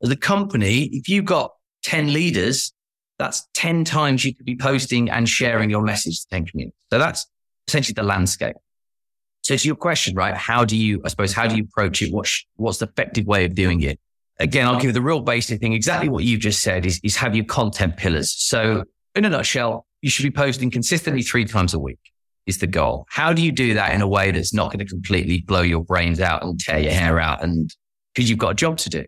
as 0.02 0.10
a 0.10 0.16
company, 0.16 0.84
if 0.84 1.08
you've 1.08 1.24
got 1.26 1.52
10 1.84 2.12
leaders, 2.12 2.72
that's 3.22 3.48
10 3.54 3.84
times 3.84 4.24
you 4.24 4.34
could 4.34 4.46
be 4.46 4.56
posting 4.56 5.10
and 5.10 5.28
sharing 5.28 5.70
your 5.70 5.82
message 5.82 6.20
to 6.20 6.28
10 6.28 6.46
communities. 6.46 6.74
So 6.92 6.98
that's 6.98 7.26
essentially 7.68 7.94
the 7.94 8.02
landscape. 8.02 8.56
So 9.42 9.56
to 9.56 9.66
your 9.66 9.76
question, 9.76 10.14
right? 10.14 10.36
How 10.36 10.64
do 10.64 10.76
you, 10.76 11.00
I 11.04 11.08
suppose, 11.08 11.32
how 11.32 11.46
do 11.46 11.56
you 11.56 11.64
approach 11.64 12.00
it? 12.02 12.12
What's, 12.12 12.44
what's 12.56 12.78
the 12.78 12.86
effective 12.86 13.26
way 13.26 13.44
of 13.44 13.54
doing 13.54 13.82
it? 13.82 13.98
again, 14.42 14.66
I'll 14.66 14.76
give 14.76 14.86
you 14.86 14.92
the 14.92 15.02
real 15.02 15.20
basic 15.20 15.60
thing. 15.60 15.72
Exactly 15.72 16.08
what 16.08 16.24
you've 16.24 16.40
just 16.40 16.62
said 16.62 16.84
is, 16.84 17.00
is 17.02 17.16
have 17.16 17.34
your 17.34 17.44
content 17.44 17.96
pillars. 17.96 18.32
So 18.32 18.84
in 19.14 19.24
a 19.24 19.30
nutshell, 19.30 19.86
you 20.00 20.10
should 20.10 20.24
be 20.24 20.30
posting 20.30 20.70
consistently 20.70 21.22
three 21.22 21.44
times 21.44 21.74
a 21.74 21.78
week 21.78 21.98
is 22.46 22.58
the 22.58 22.66
goal. 22.66 23.06
How 23.08 23.32
do 23.32 23.40
you 23.40 23.52
do 23.52 23.74
that 23.74 23.94
in 23.94 24.02
a 24.02 24.08
way 24.08 24.32
that's 24.32 24.52
not 24.52 24.72
going 24.72 24.84
to 24.84 24.84
completely 24.84 25.42
blow 25.42 25.62
your 25.62 25.84
brains 25.84 26.20
out 26.20 26.42
and 26.42 26.58
tear 26.58 26.80
your 26.80 26.92
hair 26.92 27.20
out 27.20 27.42
and 27.42 27.72
because 28.14 28.28
you've 28.28 28.38
got 28.38 28.50
a 28.50 28.54
job 28.54 28.78
to 28.78 28.90
do? 28.90 29.04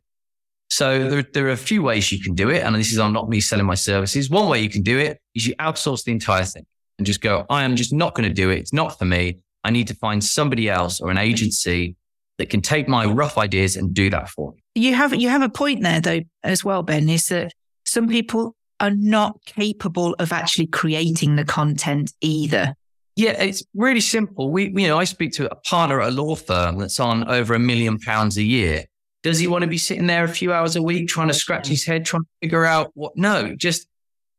So 0.74 1.08
there, 1.08 1.22
there 1.22 1.46
are 1.46 1.52
a 1.52 1.56
few 1.56 1.84
ways 1.84 2.10
you 2.10 2.20
can 2.20 2.34
do 2.34 2.50
it. 2.50 2.64
And 2.64 2.74
this 2.74 2.90
is, 2.90 2.98
I'm 2.98 3.12
not 3.12 3.28
me 3.28 3.40
selling 3.40 3.64
my 3.64 3.76
services. 3.76 4.28
One 4.28 4.48
way 4.48 4.60
you 4.60 4.68
can 4.68 4.82
do 4.82 4.98
it 4.98 5.20
is 5.36 5.46
you 5.46 5.54
outsource 5.60 6.02
the 6.02 6.10
entire 6.10 6.42
thing 6.42 6.66
and 6.98 7.06
just 7.06 7.20
go, 7.20 7.46
I 7.48 7.62
am 7.62 7.76
just 7.76 7.92
not 7.92 8.16
going 8.16 8.28
to 8.28 8.34
do 8.34 8.50
it. 8.50 8.58
It's 8.58 8.72
not 8.72 8.98
for 8.98 9.04
me. 9.04 9.38
I 9.62 9.70
need 9.70 9.86
to 9.86 9.94
find 9.94 10.22
somebody 10.22 10.68
else 10.68 11.00
or 11.00 11.12
an 11.12 11.16
agency 11.16 11.94
that 12.38 12.50
can 12.50 12.60
take 12.60 12.88
my 12.88 13.04
rough 13.04 13.38
ideas 13.38 13.76
and 13.76 13.94
do 13.94 14.10
that 14.10 14.28
for 14.28 14.50
me. 14.50 14.64
You 14.74 14.94
have 14.94 15.14
you 15.14 15.28
have 15.28 15.42
a 15.42 15.48
point 15.48 15.84
there 15.84 16.00
though 16.00 16.22
as 16.42 16.64
well, 16.64 16.82
Ben, 16.82 17.08
is 17.08 17.28
that 17.28 17.52
some 17.84 18.08
people 18.08 18.56
are 18.80 18.90
not 18.90 19.38
capable 19.46 20.16
of 20.18 20.32
actually 20.32 20.66
creating 20.66 21.36
the 21.36 21.44
content 21.44 22.12
either. 22.20 22.74
Yeah, 23.14 23.40
it's 23.40 23.62
really 23.74 24.00
simple. 24.00 24.50
We, 24.50 24.72
you 24.74 24.88
know, 24.88 24.98
I 24.98 25.04
speak 25.04 25.34
to 25.34 25.48
a 25.48 25.54
partner 25.54 26.00
at 26.00 26.08
a 26.08 26.10
law 26.10 26.34
firm 26.34 26.78
that's 26.78 26.98
on 26.98 27.30
over 27.30 27.54
a 27.54 27.60
million 27.60 28.00
pounds 28.00 28.36
a 28.38 28.42
year. 28.42 28.86
Does 29.24 29.38
he 29.38 29.46
want 29.48 29.62
to 29.62 29.68
be 29.68 29.78
sitting 29.78 30.06
there 30.06 30.22
a 30.22 30.28
few 30.28 30.52
hours 30.52 30.76
a 30.76 30.82
week 30.82 31.08
trying 31.08 31.28
to 31.28 31.34
scratch 31.34 31.66
his 31.66 31.84
head, 31.84 32.04
trying 32.04 32.22
to 32.22 32.28
figure 32.42 32.64
out 32.64 32.90
what? 32.94 33.16
No, 33.16 33.56
just 33.56 33.88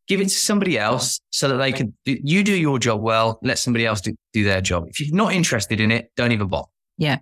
give 0.08 0.22
it 0.22 0.26
to 0.26 0.30
somebody 0.30 0.78
else 0.78 1.20
so 1.32 1.50
that 1.50 1.58
they 1.58 1.72
can, 1.72 1.94
you 2.06 2.44
do 2.44 2.56
your 2.56 2.78
job 2.78 3.02
well, 3.02 3.40
let 3.42 3.58
somebody 3.58 3.84
else 3.84 4.00
do, 4.00 4.16
do 4.32 4.44
their 4.44 4.62
job. 4.62 4.86
If 4.88 5.02
you're 5.02 5.16
not 5.16 5.34
interested 5.34 5.82
in 5.82 5.90
it, 5.90 6.12
don't 6.16 6.32
even 6.32 6.48
bother. 6.48 6.68
Yeah. 7.00 7.18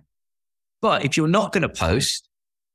But 0.82 1.06
if 1.06 1.16
you're 1.16 1.26
not 1.26 1.52
going 1.52 1.62
to 1.62 1.70
post, 1.70 2.28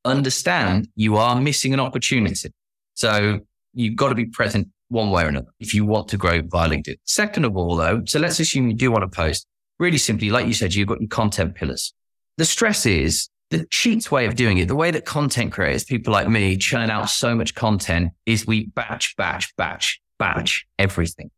understand 0.04 0.88
you 0.96 1.18
are 1.18 1.40
missing 1.40 1.74
an 1.76 1.80
opportunity. 1.80 2.50
So 2.96 3.42
you've 3.74 3.96
got 3.96 4.10
to 4.10 4.16
be 4.16 4.26
present 4.26 4.70
one 4.88 5.12
way 5.12 5.24
or 5.24 5.28
another 5.28 5.52
if 5.60 5.76
you 5.76 5.86
want 5.86 6.08
to 6.08 6.18
grow 6.18 6.42
via 6.44 6.68
LinkedIn. 6.68 6.96
Second 7.06 7.46
of 7.46 7.56
all, 7.56 7.76
though, 7.76 8.02
so 8.06 8.20
let's 8.20 8.40
assume 8.40 8.68
you 8.68 8.76
do 8.76 8.90
want 8.92 9.04
to 9.04 9.16
post. 9.16 9.46
Really 9.78 10.00
simply, 10.00 10.32
like 10.32 10.48
you 10.48 10.54
said, 10.54 10.74
you've 10.74 10.88
got 10.88 11.00
your 11.00 11.10
content 11.10 11.54
pillars. 11.54 11.94
The 12.38 12.46
stress 12.46 12.88
is 12.88 13.30
the 13.50 13.66
cheats 13.72 14.12
way 14.12 14.26
of 14.26 14.36
doing 14.36 14.58
it, 14.60 14.68
the 14.68 14.76
way 14.76 14.92
that 14.92 15.06
content 15.06 15.52
creators, 15.52 15.84
people 15.84 16.14
like 16.14 16.28
me, 16.28 16.56
churn 16.58 16.90
out 16.90 17.10
so 17.10 17.36
much 17.36 17.56
content 17.56 18.12
is 18.26 18.46
we 18.46 18.68
batch, 18.68 19.16
batch, 19.18 19.56
batch, 19.56 20.00
batch 20.20 20.68
everything. 20.78 21.32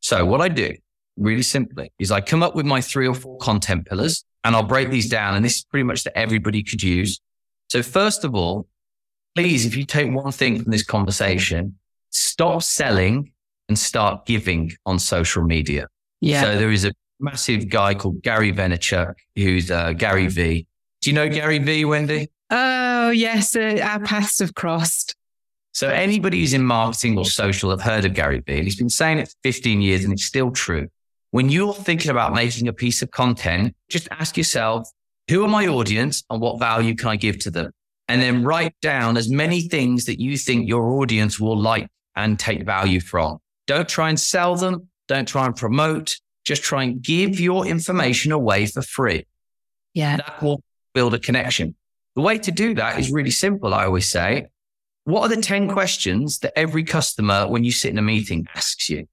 So 0.00 0.26
what 0.26 0.40
I 0.40 0.48
do 0.48 0.74
really 1.16 1.42
simply 1.42 1.92
is 1.98 2.10
I 2.10 2.20
come 2.20 2.42
up 2.42 2.54
with 2.54 2.66
my 2.66 2.80
three 2.80 3.08
or 3.08 3.14
four 3.14 3.38
content 3.38 3.86
pillars 3.86 4.24
and 4.44 4.54
I'll 4.54 4.62
break 4.62 4.90
these 4.90 5.08
down. 5.08 5.34
And 5.34 5.44
this 5.44 5.56
is 5.56 5.64
pretty 5.64 5.84
much 5.84 6.04
that 6.04 6.16
everybody 6.16 6.62
could 6.62 6.82
use. 6.82 7.20
So 7.68 7.82
first 7.82 8.24
of 8.24 8.34
all, 8.34 8.68
please, 9.34 9.64
if 9.64 9.76
you 9.76 9.84
take 9.84 10.12
one 10.12 10.32
thing 10.32 10.62
from 10.62 10.70
this 10.70 10.84
conversation, 10.84 11.78
stop 12.10 12.62
selling 12.62 13.32
and 13.68 13.78
start 13.78 14.26
giving 14.26 14.72
on 14.84 14.98
social 14.98 15.42
media. 15.42 15.88
Yeah. 16.20 16.42
So 16.42 16.58
there 16.58 16.70
is 16.70 16.84
a 16.84 16.92
massive 17.18 17.68
guy 17.68 17.94
called 17.94 18.22
Gary 18.22 18.52
Vaynerchuk, 18.52 19.14
who's 19.34 19.70
uh, 19.70 19.92
Gary 19.94 20.28
V. 20.28 20.66
Do 21.02 21.10
you 21.10 21.14
know 21.14 21.28
Gary 21.28 21.58
V, 21.58 21.84
Wendy? 21.84 22.28
Oh, 22.50 23.10
yes. 23.10 23.54
Uh, 23.56 23.78
our 23.82 24.00
paths 24.00 24.38
have 24.38 24.54
crossed. 24.54 25.14
So 25.72 25.88
anybody 25.88 26.40
who's 26.40 26.54
in 26.54 26.64
marketing 26.64 27.18
or 27.18 27.24
social 27.24 27.70
have 27.70 27.82
heard 27.82 28.04
of 28.04 28.14
Gary 28.14 28.42
V. 28.46 28.54
And 28.54 28.64
he's 28.64 28.76
been 28.76 28.88
saying 28.88 29.18
it 29.18 29.28
for 29.28 29.34
15 29.42 29.82
years 29.82 30.04
and 30.04 30.12
it's 30.12 30.24
still 30.24 30.50
true. 30.50 30.88
When 31.32 31.50
you're 31.50 31.74
thinking 31.74 32.10
about 32.10 32.32
making 32.34 32.66
a 32.66 32.72
piece 32.72 33.02
of 33.02 33.10
content, 33.10 33.74
just 33.90 34.08
ask 34.10 34.38
yourself, 34.38 34.88
who 35.28 35.44
are 35.44 35.48
my 35.48 35.66
audience 35.66 36.24
and 36.30 36.40
what 36.40 36.58
value 36.58 36.94
can 36.94 37.08
I 37.08 37.16
give 37.16 37.38
to 37.40 37.50
them? 37.50 37.72
And 38.08 38.22
then 38.22 38.42
write 38.42 38.74
down 38.80 39.16
as 39.16 39.28
many 39.28 39.62
things 39.62 40.06
that 40.06 40.20
you 40.20 40.38
think 40.38 40.68
your 40.68 40.88
audience 41.00 41.38
will 41.38 41.60
like 41.60 41.88
and 42.14 42.38
take 42.38 42.64
value 42.64 43.00
from. 43.00 43.38
Don't 43.66 43.88
try 43.88 44.08
and 44.08 44.18
sell 44.18 44.56
them. 44.56 44.88
Don't 45.08 45.28
try 45.28 45.44
and 45.44 45.54
promote. 45.54 46.16
Just 46.44 46.62
try 46.62 46.84
and 46.84 47.02
give 47.02 47.38
your 47.40 47.66
information 47.66 48.32
away 48.32 48.66
for 48.66 48.80
free. 48.80 49.26
Yeah. 49.92 50.16
That 50.16 50.42
will 50.42 50.62
build 50.96 51.12
a 51.12 51.18
connection. 51.18 51.76
The 52.14 52.22
way 52.22 52.38
to 52.38 52.50
do 52.50 52.74
that 52.76 52.98
is 52.98 53.12
really 53.12 53.30
simple. 53.30 53.74
I 53.74 53.84
always 53.84 54.10
say, 54.10 54.46
what 55.04 55.20
are 55.22 55.36
the 55.36 55.42
10 55.42 55.68
questions 55.68 56.38
that 56.38 56.58
every 56.58 56.84
customer, 56.84 57.46
when 57.46 57.64
you 57.64 57.70
sit 57.70 57.90
in 57.90 57.98
a 57.98 58.02
meeting, 58.02 58.46
asks 58.54 58.88
you? 58.88 59.06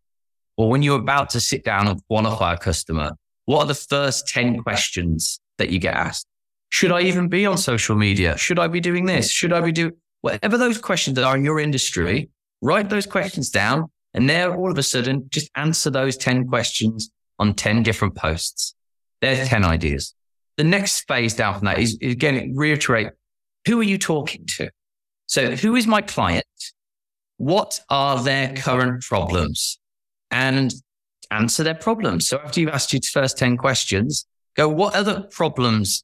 Or 0.56 0.70
when 0.70 0.82
you're 0.82 1.00
about 1.00 1.30
to 1.32 1.42
sit 1.42 1.66
down 1.66 1.90
and 1.90 2.02
qualify 2.08 2.54
a 2.54 2.58
customer, 2.58 3.12
what 3.46 3.64
are 3.64 3.68
the 3.68 3.76
first 3.76 4.30
10 4.30 4.64
questions 4.64 5.42
that 5.58 5.70
you 5.72 5.80
get 5.80 5.94
asked? 5.94 6.26
Should 6.70 6.94
I 6.94 7.02
even 7.02 7.28
be 7.28 7.46
on 7.46 7.58
social 7.58 7.98
media? 7.98 8.38
Should 8.38 8.60
I 8.60 8.68
be 8.68 8.80
doing 8.80 9.06
this? 9.06 9.30
Should 9.30 9.52
I 9.52 9.60
be 9.60 9.74
doing 9.74 9.94
whatever 10.22 10.58
those 10.58 10.78
questions 10.78 11.20
are 11.20 11.36
in 11.36 11.44
your 11.44 11.60
industry? 11.60 12.30
Write 12.62 12.90
those 12.90 13.06
questions 13.06 13.50
down 13.50 13.92
and 14.14 14.30
there 14.30 14.56
all 14.56 14.72
of 14.72 14.78
a 14.78 14.84
sudden 14.84 15.28
just 15.30 15.52
answer 15.56 15.90
those 15.90 16.16
10 16.16 16.48
questions 16.48 17.12
on 17.40 17.54
10 17.54 17.84
different 17.84 18.16
posts. 18.16 18.74
There's 19.22 19.50
10 19.50 19.66
ideas. 19.66 20.16
The 20.58 20.64
next 20.64 21.08
phase 21.08 21.34
down 21.34 21.56
from 21.56 21.66
that 21.66 21.80
is, 21.80 21.98
again, 22.02 22.54
reiterate 22.56 23.10
who 23.68 23.80
are 23.80 23.84
you 23.84 23.98
talking 23.98 24.46
to? 24.58 24.70
So, 25.26 25.56
who 25.56 25.76
is 25.76 25.88
my 25.88 26.02
client? 26.02 26.46
What 27.38 27.80
are 27.90 28.22
their 28.22 28.54
current 28.54 29.04
problems? 29.04 29.80
And 30.30 30.74
answer 31.32 31.64
their 31.64 31.76
problems. 31.76 32.28
So, 32.28 32.40
after 32.40 32.60
you've 32.60 32.70
asked 32.70 32.94
your 32.94 33.02
first 33.02 33.38
10 33.38 33.58
questions, 33.58 34.26
go, 34.56 34.68
what 34.68 34.96
other 34.96 35.22
problems 35.32 36.04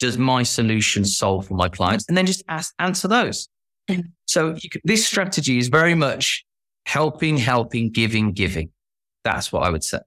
does 0.00 0.18
my 0.18 0.42
solution 0.42 1.04
solve 1.04 1.46
for 1.46 1.54
my 1.54 1.68
clients? 1.68 2.04
And 2.08 2.16
then 2.16 2.26
just 2.26 2.44
ask, 2.48 2.74
answer 2.78 3.08
those. 3.08 3.48
Mm-hmm. 3.88 4.02
So, 4.26 4.54
could, 4.54 4.82
this 4.84 5.06
strategy 5.06 5.58
is 5.58 5.68
very 5.68 5.94
much 5.94 6.44
helping, 6.84 7.36
helping, 7.36 7.90
giving, 7.90 8.32
giving. 8.32 8.70
That's 9.24 9.52
what 9.52 9.62
I 9.62 9.70
would 9.70 9.84
say 9.84 9.98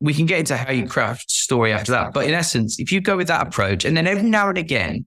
we 0.00 0.12
can 0.12 0.26
get 0.26 0.40
into 0.40 0.56
how 0.56 0.70
you 0.70 0.86
craft 0.86 1.30
story 1.30 1.72
after 1.72 1.92
that. 1.92 2.12
But 2.12 2.26
in 2.26 2.34
essence, 2.34 2.78
if 2.78 2.92
you 2.92 3.00
go 3.00 3.16
with 3.16 3.28
that 3.28 3.46
approach 3.46 3.84
and 3.84 3.96
then 3.96 4.06
every 4.06 4.28
now 4.28 4.48
and 4.48 4.58
again, 4.58 5.06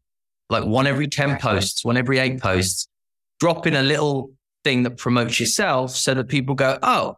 like 0.50 0.66
one 0.66 0.88
every 0.88 1.08
10 1.08 1.38
posts, 1.38 1.86
one 1.86 1.98
every 1.98 2.18
eight 2.18 2.42
posts, 2.42 2.88
drop 3.40 3.68
in 3.68 3.76
a 3.76 3.84
little 3.84 4.32
thing 4.64 4.84
that 4.84 4.98
promotes 4.98 5.40
yourself 5.40 5.92
so 5.92 6.14
that 6.14 6.28
people 6.28 6.56
go, 6.56 6.80
oh, 6.82 7.18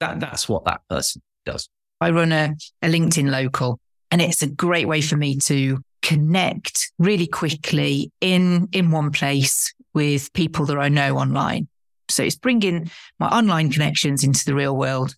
that, 0.00 0.20
that's 0.20 0.48
what 0.48 0.64
that 0.64 0.80
person 0.90 1.22
does. 1.44 1.68
I 2.00 2.10
run 2.10 2.32
a, 2.32 2.54
a 2.82 2.88
LinkedIn 2.88 3.30
local 3.30 3.78
and 4.10 4.20
it's 4.20 4.42
a 4.42 4.48
great 4.48 4.86
way 4.86 5.00
for 5.00 5.16
me 5.16 5.38
to 5.38 5.78
connect 6.02 6.92
really 6.98 7.26
quickly 7.26 8.12
in, 8.20 8.68
in 8.72 8.90
one 8.90 9.10
place 9.12 9.72
with 9.94 10.32
people 10.32 10.66
that 10.66 10.78
I 10.78 10.88
know 10.88 11.16
online. 11.16 11.68
So 12.08 12.22
it's 12.22 12.36
bringing 12.36 12.90
my 13.18 13.28
online 13.28 13.70
connections 13.70 14.22
into 14.22 14.44
the 14.44 14.54
real 14.54 14.76
world 14.76 15.16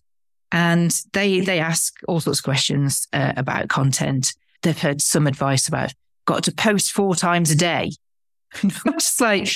and 0.51 1.01
they 1.13 1.39
they 1.39 1.59
ask 1.59 1.95
all 2.07 2.19
sorts 2.19 2.39
of 2.39 2.43
questions 2.43 3.07
uh, 3.13 3.33
about 3.37 3.69
content. 3.69 4.33
They've 4.61 4.77
heard 4.77 5.01
some 5.01 5.27
advice 5.27 5.67
about 5.67 5.93
got 6.25 6.43
to 6.43 6.51
post 6.51 6.91
four 6.91 7.15
times 7.15 7.51
a 7.51 7.55
day. 7.55 7.91
just 8.63 9.21
like 9.21 9.49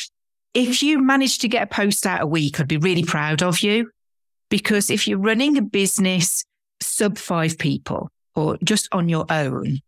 if 0.53 0.83
you 0.83 1.01
manage 1.01 1.39
to 1.39 1.47
get 1.47 1.63
a 1.63 1.67
post 1.67 2.05
out 2.05 2.21
a 2.21 2.27
week, 2.27 2.59
I'd 2.59 2.67
be 2.67 2.77
really 2.77 3.03
proud 3.03 3.41
of 3.41 3.62
you. 3.62 3.89
Because 4.50 4.89
if 4.89 5.07
you're 5.07 5.17
running 5.17 5.57
a 5.57 5.63
business 5.63 6.45
sub 6.79 7.17
five 7.17 7.57
people 7.57 8.09
or 8.35 8.57
just 8.63 8.88
on 8.91 9.09
your 9.09 9.25
own, 9.29 9.79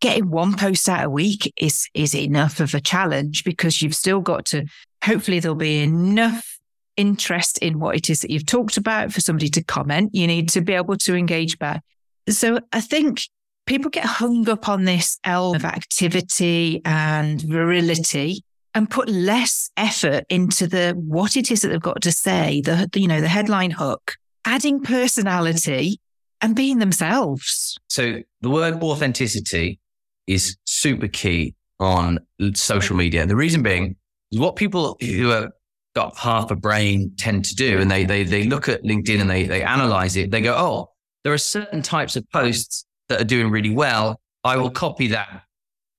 getting 0.00 0.30
one 0.30 0.56
post 0.56 0.88
out 0.88 1.04
a 1.04 1.10
week 1.10 1.52
is 1.56 1.88
is 1.92 2.14
enough 2.14 2.60
of 2.60 2.74
a 2.74 2.80
challenge 2.80 3.44
because 3.44 3.82
you've 3.82 3.94
still 3.94 4.20
got 4.20 4.46
to 4.46 4.66
hopefully 5.04 5.38
there'll 5.40 5.54
be 5.54 5.80
enough 5.80 6.55
interest 6.96 7.58
in 7.58 7.78
what 7.78 7.96
it 7.96 8.10
is 8.10 8.20
that 8.20 8.30
you've 8.30 8.46
talked 8.46 8.76
about 8.76 9.12
for 9.12 9.20
somebody 9.20 9.48
to 9.50 9.62
comment. 9.62 10.10
You 10.14 10.26
need 10.26 10.48
to 10.50 10.60
be 10.60 10.74
able 10.74 10.96
to 10.98 11.14
engage 11.14 11.58
back. 11.58 11.82
So 12.28 12.60
I 12.72 12.80
think 12.80 13.22
people 13.66 13.90
get 13.90 14.04
hung 14.04 14.48
up 14.48 14.68
on 14.68 14.84
this 14.84 15.18
L 15.24 15.54
of 15.54 15.64
activity 15.64 16.80
and 16.84 17.40
virility 17.40 18.44
and 18.74 18.90
put 18.90 19.08
less 19.08 19.70
effort 19.76 20.24
into 20.28 20.66
the 20.66 20.94
what 20.96 21.36
it 21.36 21.50
is 21.50 21.62
that 21.62 21.68
they've 21.68 21.80
got 21.80 22.02
to 22.02 22.12
say, 22.12 22.60
the 22.60 22.88
you 22.94 23.08
know, 23.08 23.20
the 23.20 23.28
headline 23.28 23.70
hook, 23.70 24.14
adding 24.44 24.80
personality 24.80 26.00
and 26.40 26.54
being 26.54 26.78
themselves. 26.78 27.78
So 27.88 28.22
the 28.42 28.50
word 28.50 28.82
authenticity 28.82 29.78
is 30.26 30.56
super 30.64 31.08
key 31.08 31.54
on 31.80 32.18
social 32.54 32.96
media. 32.96 33.26
The 33.26 33.36
reason 33.36 33.62
being 33.62 33.96
what 34.30 34.56
people 34.56 34.96
who 35.00 35.30
are 35.30 35.50
got 35.96 36.16
half 36.18 36.50
a 36.50 36.56
brain 36.56 37.10
tend 37.16 37.46
to 37.46 37.54
do. 37.56 37.80
And 37.80 37.90
they, 37.90 38.04
they, 38.04 38.22
they 38.22 38.44
look 38.44 38.68
at 38.68 38.84
LinkedIn 38.84 39.18
and 39.18 39.30
they, 39.30 39.44
they 39.44 39.62
analyze 39.62 40.14
it. 40.16 40.30
They 40.30 40.42
go, 40.42 40.54
oh, 40.54 40.90
there 41.24 41.32
are 41.32 41.38
certain 41.38 41.80
types 41.80 42.16
of 42.16 42.30
posts 42.30 42.84
that 43.08 43.18
are 43.18 43.24
doing 43.24 43.50
really 43.50 43.74
well. 43.74 44.20
I 44.44 44.58
will 44.58 44.70
copy 44.70 45.08
that 45.08 45.42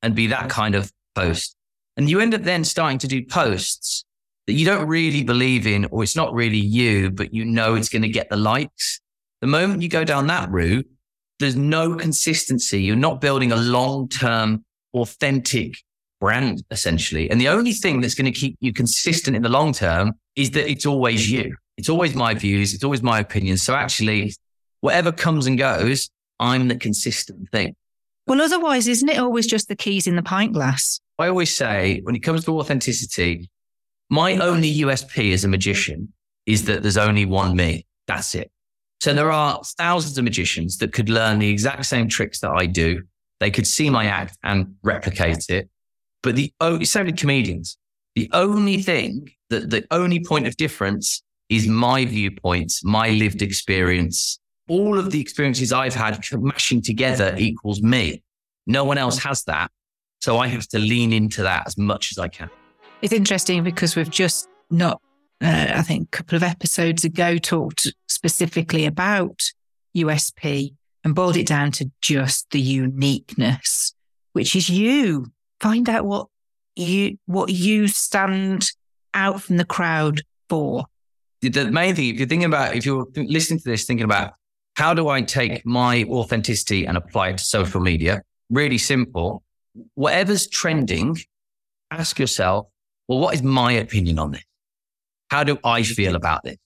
and 0.04 0.14
be 0.16 0.28
that 0.28 0.50
kind 0.50 0.76
of 0.76 0.92
post. 1.16 1.56
And 1.98 2.08
you 2.08 2.20
end 2.20 2.36
up 2.36 2.44
then 2.44 2.64
starting 2.64 3.00
to 3.00 3.08
do 3.08 3.26
posts 3.26 4.06
that 4.46 4.54
you 4.54 4.66
don't 4.66 4.88
really 4.88 5.24
believe 5.24 5.66
in, 5.66 5.86
or 5.86 6.04
it's 6.04 6.16
not 6.16 6.32
really 6.32 6.60
you, 6.60 7.10
but 7.10 7.34
you 7.34 7.44
know 7.44 7.74
it's 7.74 7.90
going 7.90 8.04
to 8.04 8.08
get 8.08 8.30
the 8.30 8.38
likes. 8.38 9.02
The 9.42 9.48
moment 9.48 9.82
you 9.82 9.90
go 9.90 10.04
down 10.04 10.28
that 10.28 10.52
route, 10.52 10.88
there's 11.40 11.56
no 11.56 11.96
consistency. 11.96 12.84
You're 12.84 12.96
not 12.96 13.20
building 13.20 13.52
a 13.52 13.56
long 13.56 14.10
term, 14.10 14.64
authentic 14.94 15.76
brand 16.20 16.64
essentially. 16.72 17.30
And 17.30 17.40
the 17.40 17.48
only 17.48 17.74
thing 17.74 18.02
that's 18.02 18.16
going 18.16 18.32
to 18.32 18.38
keep 18.38 18.58
you 18.60 18.74
consistent 18.74 19.36
in 19.36 19.44
the 19.44 19.50
long 19.50 19.74
term 19.74 20.14
is 20.36 20.52
that 20.52 20.70
it's 20.70 20.86
always 20.86 21.30
you. 21.32 21.56
It's 21.78 21.90
always 21.90 22.16
my 22.16 22.34
views. 22.34 22.74
It's 22.74 22.84
always 22.84 23.04
my 23.04 23.20
opinions. 23.20 23.62
So 23.64 23.76
actually, 23.76 24.34
whatever 24.82 25.12
comes 25.12 25.48
and 25.48 25.58
goes, 25.58 26.10
I'm 26.40 26.68
the 26.68 26.76
consistent 26.76 27.50
thing. 27.52 27.76
Well, 28.26 28.42
otherwise, 28.42 28.88
isn't 28.88 29.08
it 29.08 29.20
always 29.20 29.48
just 29.48 29.70
the 29.70 29.76
keys 29.76 30.08
in 30.08 30.16
the 30.16 30.24
pint 30.24 30.54
glass? 30.54 31.00
I 31.18 31.28
always 31.28 31.56
say 31.56 32.02
when 32.04 32.16
it 32.16 32.20
comes 32.20 32.46
to 32.46 32.60
authenticity, 32.60 33.50
my 34.10 34.38
only 34.38 34.74
USP 34.80 35.34
as 35.34 35.44
a 35.44 35.48
magician 35.48 36.14
is 36.46 36.66
that 36.66 36.82
there's 36.82 36.98
only 36.98 37.26
one 37.26 37.56
me. 37.56 37.86
That's 38.08 38.36
it. 38.36 38.52
So 39.00 39.14
there 39.14 39.32
are 39.32 39.62
thousands 39.78 40.18
of 40.18 40.24
magicians 40.24 40.78
that 40.78 40.94
could 40.94 41.10
learn 41.10 41.40
the 41.40 41.50
exact 41.50 41.86
same 41.86 42.08
tricks 42.08 42.40
that 42.40 42.52
I 42.52 42.66
do. 42.66 43.04
They 43.40 43.52
could 43.52 43.68
see 43.68 43.90
my 43.90 44.06
act 44.06 44.38
and 44.44 44.76
replicate 44.82 45.46
it. 45.50 45.70
But 46.24 46.36
the 46.36 46.52
only, 46.60 46.86
so 46.86 47.00
many 47.04 47.14
comedians, 47.14 47.78
the 48.16 48.30
only 48.34 48.82
thing 48.82 49.30
that 49.50 49.70
the 49.70 49.86
only 49.92 50.24
point 50.24 50.48
of 50.48 50.58
difference 50.58 51.22
is 51.50 51.68
my 51.68 52.06
viewpoints, 52.06 52.84
my 52.84 53.10
lived 53.10 53.42
experience. 53.42 54.40
All 54.68 54.98
of 54.98 55.12
the 55.12 55.22
experiences 55.22 55.72
I've 55.72 55.96
had 55.96 56.20
mashing 56.34 56.82
together 56.82 57.36
equals 57.38 57.82
me. 57.82 58.24
No 58.66 58.84
one 58.84 58.98
else 58.98 59.20
has 59.20 59.44
that. 59.44 59.72
So 60.20 60.40
I 60.40 60.48
have 60.48 60.68
to 60.70 60.80
lean 60.80 61.14
into 61.14 61.44
that 61.44 61.68
as 61.68 61.78
much 61.78 62.12
as 62.12 62.18
I 62.18 62.28
can. 62.28 62.50
It's 63.02 63.14
interesting 63.14 63.64
because 63.64 63.96
we've 63.96 64.10
just 64.10 64.50
not, 64.70 65.02
uh, 65.42 65.68
I 65.76 65.84
think, 65.84 66.08
a 66.08 66.18
couple 66.18 66.36
of 66.36 66.44
episodes 66.44 67.06
ago 67.06 67.38
talked 67.38 67.94
specifically 68.08 68.86
about 68.86 69.42
USP 69.96 70.74
and 71.04 71.16
boiled 71.16 71.38
it 71.38 71.48
down 71.48 71.72
to 71.74 71.90
just 72.02 72.50
the 72.50 72.60
uniqueness, 72.60 73.94
which 74.34 74.56
is 74.56 74.70
you. 74.70 75.28
Find 75.60 75.90
out 75.90 76.06
what 76.06 76.28
you 76.76 77.18
what 77.26 77.50
you 77.50 77.88
stand 77.88 78.70
out 79.14 79.42
from 79.42 79.58
the 79.58 79.66
crowd 79.66 80.22
for. 80.50 80.86
The 81.42 81.72
main 81.72 81.96
thing, 81.96 82.14
if 82.14 82.20
you're 82.20 82.28
thinking 82.28 82.46
about, 82.46 82.76
if 82.76 82.86
you're 82.86 83.08
listening 83.16 83.60
to 83.60 83.70
this, 83.70 83.86
thinking 83.86 84.06
about 84.06 84.34
how 84.76 84.94
do 84.94 85.08
I 85.08 85.22
take 85.22 85.66
my 85.66 86.04
authenticity 86.04 86.86
and 86.86 86.98
apply 86.98 87.30
it 87.30 87.38
to 87.40 87.44
social 87.44 87.80
media? 87.80 88.22
Really 88.50 88.78
simple. 88.78 89.44
Whatever's 89.96 90.48
trending, 90.48 91.18
ask 91.92 92.18
yourself, 92.20 92.68
well, 93.08 93.20
what 93.20 93.36
is 93.36 93.44
my 93.44 93.72
opinion 93.74 94.20
on 94.20 94.32
this? 94.32 94.44
How 95.30 95.44
do 95.44 95.58
I 95.64 95.84
feel 95.84 96.16
about 96.16 96.44
this? 96.44 96.58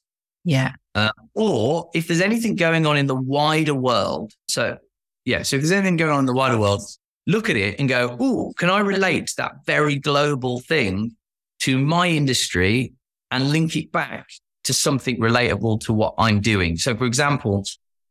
Yeah. 0.44 0.74
Uh, 0.96 1.12
or 1.36 1.90
if 1.94 2.08
there's 2.08 2.22
anything 2.22 2.56
going 2.56 2.86
on 2.86 2.98
in 2.98 3.08
the 3.08 3.16
wider 3.16 3.74
world. 3.74 4.34
So, 4.48 4.78
yeah. 5.26 5.44
So 5.44 5.56
if 5.58 5.62
there's 5.62 5.72
anything 5.72 5.98
going 5.98 6.12
on 6.12 6.20
in 6.20 6.26
the 6.26 6.34
wider 6.34 6.58
world, 6.58 6.82
look 7.28 7.50
at 7.50 7.56
it 7.56 7.80
and 7.80 7.88
go, 7.88 8.16
oh, 8.20 8.54
can 8.58 8.70
I 8.70 8.80
relate 8.80 9.34
that 9.38 9.66
very 9.66 9.98
global 9.98 10.60
thing 10.60 11.16
to 11.62 11.78
my 11.78 12.08
industry 12.08 12.94
and 13.30 13.52
link 13.52 13.76
it 13.76 13.92
back 13.92 14.28
to 14.64 14.74
something 14.74 15.20
relatable 15.20 15.82
to 15.82 15.94
what 15.94 16.16
I'm 16.18 16.42
doing? 16.42 16.78
So, 16.78 16.96
for 16.96 17.06
example, 17.06 17.64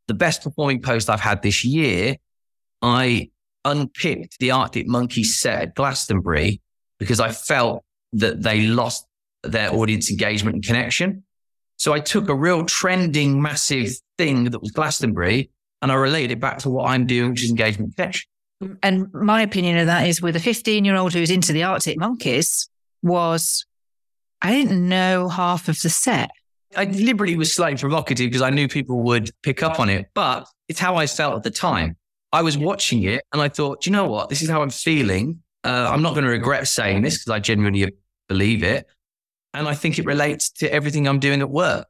the 0.06 0.14
best 0.14 0.42
performing 0.42 0.82
post 0.82 1.10
I've 1.10 1.20
had 1.20 1.42
this 1.42 1.64
year, 1.64 2.16
I 2.82 3.30
unpicked 3.64 4.38
the 4.38 4.52
Arctic 4.52 4.86
Monkeys 4.86 5.38
set 5.40 5.62
at 5.62 5.74
Glastonbury 5.74 6.60
because 6.98 7.20
I 7.20 7.30
felt 7.30 7.84
that 8.14 8.42
they 8.42 8.62
lost 8.62 9.06
their 9.42 9.72
audience 9.72 10.10
engagement 10.10 10.56
and 10.56 10.64
connection. 10.64 11.24
So 11.76 11.92
I 11.92 12.00
took 12.00 12.28
a 12.28 12.34
real 12.34 12.64
trending, 12.66 13.40
massive 13.40 13.92
thing 14.18 14.44
that 14.44 14.60
was 14.60 14.70
Glastonbury 14.70 15.50
and 15.80 15.90
I 15.90 15.94
related 15.94 16.32
it 16.32 16.40
back 16.40 16.58
to 16.58 16.70
what 16.70 16.90
I'm 16.90 17.06
doing, 17.06 17.30
which 17.30 17.44
is 17.44 17.50
engagement 17.50 17.96
connection. 17.96 18.28
And 18.82 19.12
my 19.14 19.42
opinion 19.42 19.78
of 19.78 19.86
that 19.86 20.06
is 20.06 20.20
with 20.20 20.36
a 20.36 20.40
15 20.40 20.84
year 20.84 20.96
old 20.96 21.12
who's 21.12 21.30
into 21.30 21.52
the 21.52 21.62
Arctic 21.62 21.98
Monkeys 21.98 22.68
was, 23.02 23.64
I 24.42 24.52
didn't 24.52 24.86
know 24.86 25.28
half 25.28 25.68
of 25.68 25.80
the 25.80 25.88
set. 25.88 26.30
I 26.76 26.84
deliberately 26.84 27.36
was 27.36 27.52
slightly 27.52 27.78
provocative 27.78 28.28
because 28.28 28.42
I 28.42 28.50
knew 28.50 28.68
people 28.68 29.02
would 29.02 29.30
pick 29.42 29.62
up 29.62 29.80
on 29.80 29.88
it, 29.88 30.06
but 30.14 30.46
it's 30.68 30.78
how 30.78 30.96
I 30.96 31.06
felt 31.06 31.36
at 31.36 31.42
the 31.42 31.50
time. 31.50 31.96
I 32.32 32.42
was 32.42 32.56
watching 32.56 33.02
it 33.02 33.24
and 33.32 33.42
I 33.42 33.48
thought, 33.48 33.82
do 33.82 33.90
you 33.90 33.92
know 33.96 34.06
what? 34.08 34.28
This 34.28 34.40
is 34.40 34.48
how 34.48 34.62
I'm 34.62 34.70
feeling. 34.70 35.42
Uh, 35.64 35.88
I'm 35.90 36.02
not 36.02 36.14
going 36.14 36.24
to 36.24 36.30
regret 36.30 36.68
saying 36.68 37.02
this 37.02 37.18
because 37.18 37.32
I 37.32 37.40
genuinely 37.40 37.92
believe 38.28 38.62
it. 38.62 38.86
And 39.52 39.66
I 39.66 39.74
think 39.74 39.98
it 39.98 40.04
relates 40.04 40.48
to 40.52 40.72
everything 40.72 41.08
I'm 41.08 41.18
doing 41.18 41.40
at 41.40 41.50
work. 41.50 41.88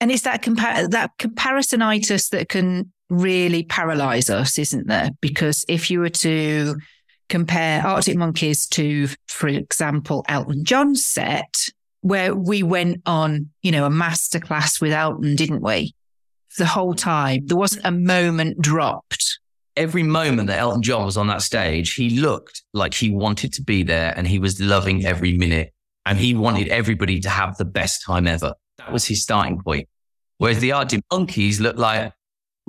And 0.00 0.12
it's 0.12 0.22
that 0.22 0.42
compa- 0.42 0.90
that 0.90 1.18
comparisonitis 1.18 2.30
that 2.30 2.48
can 2.48 2.92
really 3.10 3.64
paralyze 3.64 4.30
us, 4.30 4.58
isn't 4.58 4.86
there? 4.86 5.10
Because 5.20 5.64
if 5.68 5.90
you 5.90 6.00
were 6.00 6.08
to 6.10 6.76
compare 7.28 7.86
Arctic 7.86 8.16
Monkeys 8.16 8.66
to, 8.68 9.08
for 9.28 9.48
example, 9.48 10.24
Elton 10.28 10.64
John's 10.64 11.04
set, 11.04 11.54
where 12.02 12.34
we 12.34 12.62
went 12.62 13.02
on, 13.06 13.50
you 13.62 13.72
know, 13.72 13.84
a 13.84 13.90
masterclass 13.90 14.80
with 14.80 14.92
Elton, 14.92 15.36
didn't 15.36 15.62
we? 15.62 15.94
The 16.58 16.66
whole 16.66 16.94
time. 16.94 17.46
There 17.46 17.56
wasn't 17.56 17.84
a 17.84 17.90
moment 17.90 18.60
dropped. 18.60 19.38
Every 19.76 20.02
moment 20.02 20.48
that 20.48 20.58
Elton 20.58 20.82
John 20.82 21.04
was 21.04 21.16
on 21.16 21.28
that 21.28 21.42
stage, 21.42 21.94
he 21.94 22.10
looked 22.20 22.62
like 22.72 22.94
he 22.94 23.10
wanted 23.10 23.52
to 23.54 23.62
be 23.62 23.82
there 23.82 24.12
and 24.16 24.26
he 24.26 24.38
was 24.38 24.60
loving 24.60 25.06
every 25.06 25.36
minute 25.36 25.72
and 26.06 26.18
he 26.18 26.34
wanted 26.34 26.68
everybody 26.68 27.20
to 27.20 27.28
have 27.28 27.56
the 27.56 27.64
best 27.64 28.04
time 28.04 28.26
ever. 28.26 28.54
That 28.78 28.92
was 28.92 29.04
his 29.04 29.22
starting 29.22 29.60
point. 29.62 29.88
Whereas 30.38 30.58
the 30.58 30.72
Arctic 30.72 31.02
Monkeys 31.12 31.60
looked 31.60 31.78
like 31.78 32.12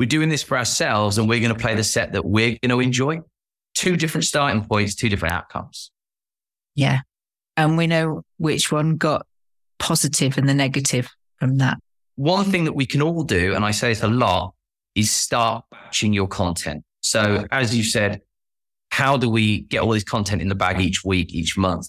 we're 0.01 0.07
doing 0.07 0.29
this 0.29 0.41
for 0.41 0.57
ourselves 0.57 1.19
and 1.19 1.29
we're 1.29 1.39
going 1.39 1.53
to 1.53 1.59
play 1.59 1.75
the 1.75 1.83
set 1.83 2.13
that 2.13 2.25
we're 2.25 2.57
going 2.63 2.69
to 2.71 2.79
enjoy. 2.79 3.19
Two 3.75 3.95
different 3.95 4.25
starting 4.25 4.65
points, 4.65 4.95
two 4.95 5.09
different 5.09 5.35
outcomes. 5.35 5.91
Yeah. 6.73 7.01
And 7.55 7.77
we 7.77 7.85
know 7.85 8.23
which 8.39 8.71
one 8.71 8.97
got 8.97 9.27
positive 9.77 10.39
and 10.39 10.49
the 10.49 10.55
negative 10.55 11.07
from 11.37 11.59
that. 11.59 11.77
One 12.15 12.45
thing 12.45 12.63
that 12.63 12.73
we 12.73 12.87
can 12.87 13.03
all 13.03 13.23
do, 13.23 13.53
and 13.53 13.63
I 13.63 13.69
say 13.69 13.89
this 13.89 14.01
a 14.01 14.07
lot, 14.07 14.55
is 14.95 15.11
start 15.11 15.65
batching 15.69 16.13
your 16.13 16.27
content. 16.27 16.83
So, 17.01 17.45
as 17.51 17.77
you 17.77 17.83
said, 17.83 18.21
how 18.89 19.17
do 19.17 19.29
we 19.29 19.61
get 19.61 19.81
all 19.81 19.91
this 19.91 20.03
content 20.03 20.41
in 20.41 20.47
the 20.47 20.55
bag 20.55 20.81
each 20.81 21.05
week, 21.05 21.31
each 21.31 21.59
month? 21.59 21.87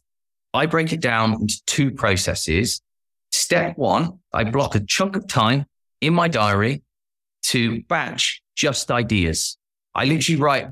I 0.53 0.67
break 0.67 0.93
it 0.93 1.01
down 1.01 1.33
into 1.33 1.63
two 1.65 1.91
processes. 1.91 2.83
Step 3.31 3.79
one, 3.79 4.19
I 4.35 4.45
block 4.45 4.75
a 4.75 4.81
chunk 4.81 5.17
of 5.17 5.27
time 5.29 5.65
in 6.03 6.13
my 6.13 6.29
diary 6.29 6.83
to 7.43 7.83
batch 7.85 8.43
just 8.57 8.91
ideas. 8.91 9.57
I 9.95 10.05
literally 10.05 10.41
write 10.41 10.69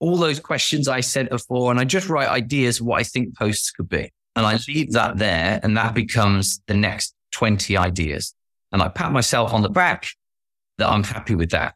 all 0.00 0.16
those 0.16 0.40
questions 0.40 0.88
I 0.88 1.00
said 1.00 1.30
before 1.30 1.70
and 1.70 1.80
I 1.80 1.84
just 1.84 2.08
write 2.08 2.28
ideas 2.28 2.80
what 2.80 3.00
I 3.00 3.04
think 3.04 3.36
posts 3.36 3.70
could 3.70 3.88
be. 3.88 4.12
And 4.36 4.44
I 4.44 4.58
leave 4.66 4.92
that 4.92 5.18
there 5.18 5.60
and 5.62 5.76
that 5.76 5.94
becomes 5.94 6.60
the 6.66 6.74
next 6.74 7.14
20 7.32 7.76
ideas. 7.76 8.34
And 8.72 8.82
I 8.82 8.88
pat 8.88 9.12
myself 9.12 9.52
on 9.52 9.62
the 9.62 9.68
back 9.68 10.08
that 10.78 10.88
I'm 10.88 11.04
happy 11.04 11.34
with 11.34 11.50
that. 11.50 11.74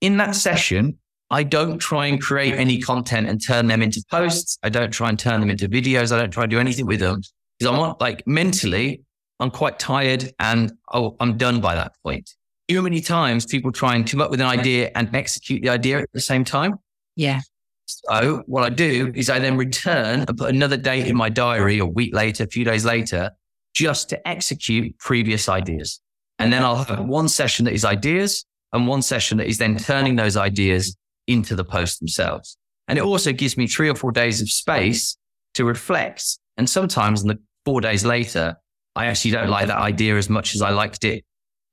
In 0.00 0.18
that 0.18 0.34
session, 0.34 0.98
I 1.30 1.42
don't 1.42 1.78
try 1.78 2.06
and 2.06 2.20
create 2.20 2.54
any 2.54 2.80
content 2.80 3.28
and 3.28 3.42
turn 3.42 3.66
them 3.66 3.80
into 3.82 4.04
posts. 4.10 4.58
I 4.62 4.68
don't 4.68 4.92
try 4.92 5.08
and 5.08 5.18
turn 5.18 5.40
them 5.40 5.50
into 5.50 5.68
videos. 5.68 6.12
I 6.12 6.18
don't 6.18 6.30
try 6.30 6.44
and 6.44 6.50
do 6.50 6.60
anything 6.60 6.86
with 6.86 7.00
them 7.00 7.22
because 7.58 7.72
I'm 7.72 7.80
not 7.80 8.00
like 8.00 8.26
mentally, 8.26 9.02
I'm 9.40 9.50
quite 9.50 9.78
tired 9.78 10.32
and 10.38 10.72
oh, 10.92 11.16
I'm 11.20 11.36
done 11.38 11.60
by 11.60 11.74
that 11.74 11.92
point. 12.04 12.30
Too 12.68 12.80
many 12.80 13.00
times 13.00 13.44
people 13.44 13.72
try 13.72 13.94
and 13.94 14.08
come 14.10 14.20
up 14.20 14.30
with 14.30 14.40
an 14.40 14.46
idea 14.46 14.90
and 14.94 15.14
execute 15.14 15.62
the 15.62 15.68
idea 15.68 16.00
at 16.00 16.08
the 16.12 16.20
same 16.20 16.44
time. 16.44 16.76
Yeah. 17.16 17.40
So 17.86 18.42
what 18.46 18.64
I 18.64 18.70
do 18.70 19.12
is 19.14 19.28
I 19.28 19.38
then 19.38 19.56
return 19.56 20.24
and 20.26 20.38
put 20.38 20.48
another 20.48 20.76
date 20.76 21.06
in 21.06 21.16
my 21.16 21.28
diary 21.28 21.78
a 21.78 21.86
week 21.86 22.14
later, 22.14 22.44
a 22.44 22.46
few 22.46 22.64
days 22.64 22.84
later, 22.84 23.30
just 23.74 24.08
to 24.10 24.28
execute 24.28 24.98
previous 24.98 25.48
ideas. 25.48 26.00
And 26.38 26.52
then 26.52 26.62
I'll 26.62 26.84
have 26.84 27.04
one 27.04 27.28
session 27.28 27.66
that 27.66 27.74
is 27.74 27.84
ideas 27.84 28.46
and 28.72 28.86
one 28.86 29.02
session 29.02 29.38
that 29.38 29.46
is 29.46 29.58
then 29.58 29.76
turning 29.76 30.16
those 30.16 30.36
ideas 30.36 30.96
into 31.26 31.54
the 31.54 31.64
posts 31.64 31.98
themselves. 31.98 32.56
And 32.88 32.98
it 32.98 33.04
also 33.04 33.32
gives 33.32 33.56
me 33.56 33.66
three 33.66 33.88
or 33.88 33.94
four 33.94 34.12
days 34.12 34.40
of 34.40 34.50
space 34.50 35.16
to 35.54 35.64
reflect. 35.64 36.38
And 36.56 36.68
sometimes 36.68 37.22
in 37.22 37.28
the 37.28 37.38
four 37.64 37.80
days 37.80 38.04
later, 38.04 38.56
I 38.96 39.06
actually 39.06 39.32
don't 39.32 39.48
like 39.48 39.66
that 39.68 39.78
idea 39.78 40.16
as 40.16 40.28
much 40.28 40.54
as 40.54 40.62
I 40.62 40.70
liked 40.70 41.04
it 41.04 41.24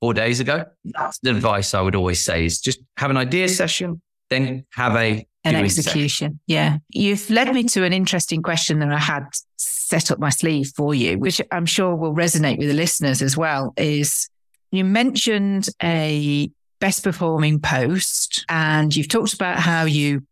four 0.02 0.14
days 0.14 0.40
ago. 0.40 0.66
That's 0.84 1.20
the 1.20 1.30
advice 1.30 1.74
I 1.74 1.82
would 1.82 1.96
always 1.96 2.24
say 2.24 2.46
is 2.46 2.60
just 2.60 2.80
have 2.98 3.12
an 3.12 3.18
idea 3.18 3.48
session, 3.48 4.02
then 4.30 4.66
have 4.74 4.96
a 4.96 5.26
an 5.44 5.56
execution. 5.56 6.10
Session. 6.10 6.40
Yeah. 6.48 6.78
You've 6.90 7.30
led 7.30 7.54
me 7.54 7.64
to 7.64 7.84
an 7.84 7.94
interesting 7.94 8.42
question 8.42 8.80
that 8.80 8.92
I 8.92 9.00
had 9.00 9.26
set 9.58 10.12
up 10.12 10.20
my 10.20 10.30
sleeve 10.30 10.72
for 10.76 10.94
you, 10.94 11.18
which 11.18 11.42
I'm 11.52 11.66
sure 11.66 11.96
will 11.96 12.14
resonate 12.14 12.58
with 12.58 12.68
the 12.68 12.74
listeners 12.74 13.22
as 13.22 13.38
well, 13.38 13.74
is 13.78 14.30
you 14.72 14.84
mentioned 14.86 15.70
a 15.82 16.52
best 16.80 17.04
performing 17.04 17.60
post 17.60 18.46
and 18.50 18.96
you've 18.96 19.08
talked 19.08 19.34
about 19.34 19.60
how 19.60 19.86
you 19.86 20.26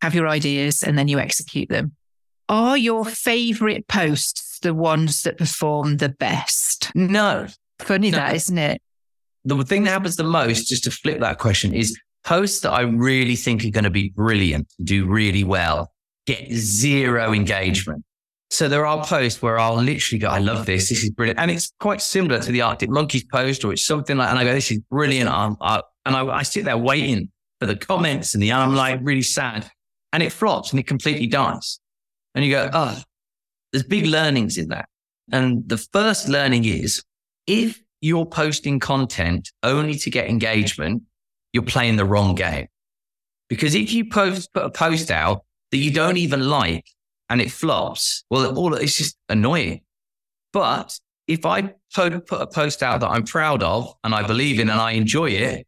have 0.00 0.14
your 0.14 0.28
ideas 0.28 0.82
and 0.82 0.96
then 0.98 1.08
you 1.08 1.18
execute 1.18 1.68
them. 1.68 1.92
Are 2.48 2.76
your 2.76 3.04
favorite 3.04 3.86
posts 3.88 4.58
the 4.60 4.74
ones 4.74 5.22
that 5.22 5.38
perform 5.38 5.98
the 5.98 6.08
best? 6.08 6.90
No. 6.94 7.46
Funny 7.80 8.10
no. 8.10 8.18
that, 8.18 8.34
isn't 8.34 8.58
it? 8.58 8.82
The 9.48 9.64
thing 9.64 9.84
that 9.84 9.90
happens 9.90 10.16
the 10.16 10.24
most, 10.24 10.68
just 10.68 10.84
to 10.84 10.90
flip 10.90 11.20
that 11.20 11.38
question, 11.38 11.72
is 11.72 11.98
posts 12.24 12.60
that 12.60 12.70
I 12.70 12.82
really 12.82 13.34
think 13.34 13.64
are 13.64 13.70
going 13.70 13.84
to 13.84 13.90
be 13.90 14.10
brilliant, 14.10 14.70
do 14.84 15.06
really 15.06 15.44
well, 15.44 15.90
get 16.26 16.52
zero 16.52 17.32
engagement. 17.32 18.04
So 18.50 18.68
there 18.68 18.84
are 18.84 19.04
posts 19.04 19.40
where 19.40 19.58
I'll 19.58 19.76
literally 19.76 20.18
go, 20.18 20.28
I 20.28 20.38
love 20.38 20.66
this. 20.66 20.90
This 20.90 21.02
is 21.02 21.10
brilliant. 21.10 21.38
And 21.38 21.50
it's 21.50 21.72
quite 21.80 22.02
similar 22.02 22.40
to 22.40 22.52
the 22.52 22.62
Arctic 22.62 22.90
Monkeys 22.90 23.24
post 23.24 23.64
or 23.64 23.72
it's 23.72 23.84
something 23.84 24.16
like, 24.18 24.28
and 24.28 24.38
I 24.38 24.44
go, 24.44 24.52
this 24.52 24.70
is 24.70 24.80
brilliant. 24.90 25.30
I'm, 25.30 25.56
I, 25.60 25.82
and 26.04 26.14
I, 26.14 26.26
I 26.26 26.42
sit 26.42 26.64
there 26.64 26.78
waiting 26.78 27.30
for 27.60 27.66
the 27.66 27.76
comments 27.76 28.34
and 28.34 28.42
the, 28.42 28.50
and 28.50 28.60
I'm 28.60 28.74
like 28.74 29.00
really 29.02 29.22
sad 29.22 29.70
and 30.12 30.22
it 30.22 30.32
flops 30.32 30.70
and 30.70 30.80
it 30.80 30.86
completely 30.86 31.26
dies. 31.26 31.80
And 32.34 32.44
you 32.44 32.50
go, 32.50 32.70
oh, 32.72 33.00
there's 33.72 33.84
big 33.84 34.06
learnings 34.06 34.58
in 34.58 34.68
that. 34.68 34.88
And 35.32 35.68
the 35.68 35.78
first 35.78 36.28
learning 36.28 36.64
is 36.66 37.02
if 37.46 37.82
you're 38.00 38.26
posting 38.26 38.78
content 38.78 39.50
only 39.62 39.94
to 39.96 40.10
get 40.10 40.28
engagement, 40.28 41.02
you're 41.52 41.62
playing 41.62 41.96
the 41.96 42.04
wrong 42.04 42.34
game. 42.34 42.66
Because 43.48 43.74
if 43.74 43.92
you 43.92 44.08
post, 44.08 44.52
put 44.52 44.64
a 44.64 44.70
post 44.70 45.10
out 45.10 45.44
that 45.70 45.78
you 45.78 45.90
don't 45.90 46.16
even 46.16 46.48
like 46.48 46.86
and 47.28 47.40
it 47.40 47.50
flops, 47.50 48.24
well, 48.30 48.56
all 48.56 48.74
it's 48.74 48.96
just 48.96 49.16
annoying. 49.28 49.82
But 50.52 50.98
if 51.26 51.44
I 51.44 51.74
put 51.94 52.12
a 52.32 52.46
post 52.46 52.82
out 52.82 53.00
that 53.00 53.08
I'm 53.08 53.24
proud 53.24 53.62
of 53.62 53.94
and 54.04 54.14
I 54.14 54.26
believe 54.26 54.60
in 54.60 54.70
and 54.70 54.80
I 54.80 54.92
enjoy 54.92 55.30
it, 55.30 55.66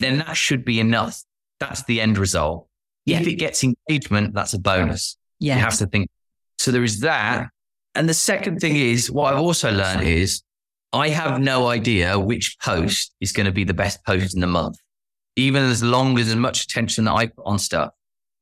then 0.00 0.18
that 0.18 0.36
should 0.36 0.64
be 0.64 0.80
enough. 0.80 1.22
That's 1.60 1.82
the 1.84 2.00
end 2.00 2.18
result. 2.18 2.68
If 3.06 3.26
it 3.26 3.36
gets 3.36 3.64
engagement, 3.64 4.34
that's 4.34 4.52
a 4.52 4.58
bonus. 4.58 5.16
Yeah. 5.40 5.54
You 5.54 5.62
have 5.62 5.78
to 5.78 5.86
think. 5.86 6.10
So 6.58 6.70
there 6.70 6.84
is 6.84 7.00
that. 7.00 7.48
And 7.94 8.08
the 8.08 8.14
second 8.14 8.60
thing 8.60 8.76
is 8.76 9.10
what 9.10 9.32
I've 9.32 9.40
also 9.40 9.72
learned 9.72 10.06
is 10.06 10.42
I 10.92 11.10
have 11.10 11.40
no 11.40 11.66
idea 11.66 12.18
which 12.18 12.56
post 12.62 13.14
is 13.20 13.32
going 13.32 13.46
to 13.46 13.52
be 13.52 13.64
the 13.64 13.74
best 13.74 14.04
post 14.06 14.34
in 14.34 14.40
the 14.40 14.46
month, 14.46 14.78
even 15.36 15.62
as 15.64 15.82
long 15.82 16.18
as 16.18 16.28
as 16.28 16.36
much 16.36 16.64
attention 16.64 17.04
that 17.04 17.12
I 17.12 17.26
put 17.26 17.44
on 17.44 17.58
stuff. 17.58 17.90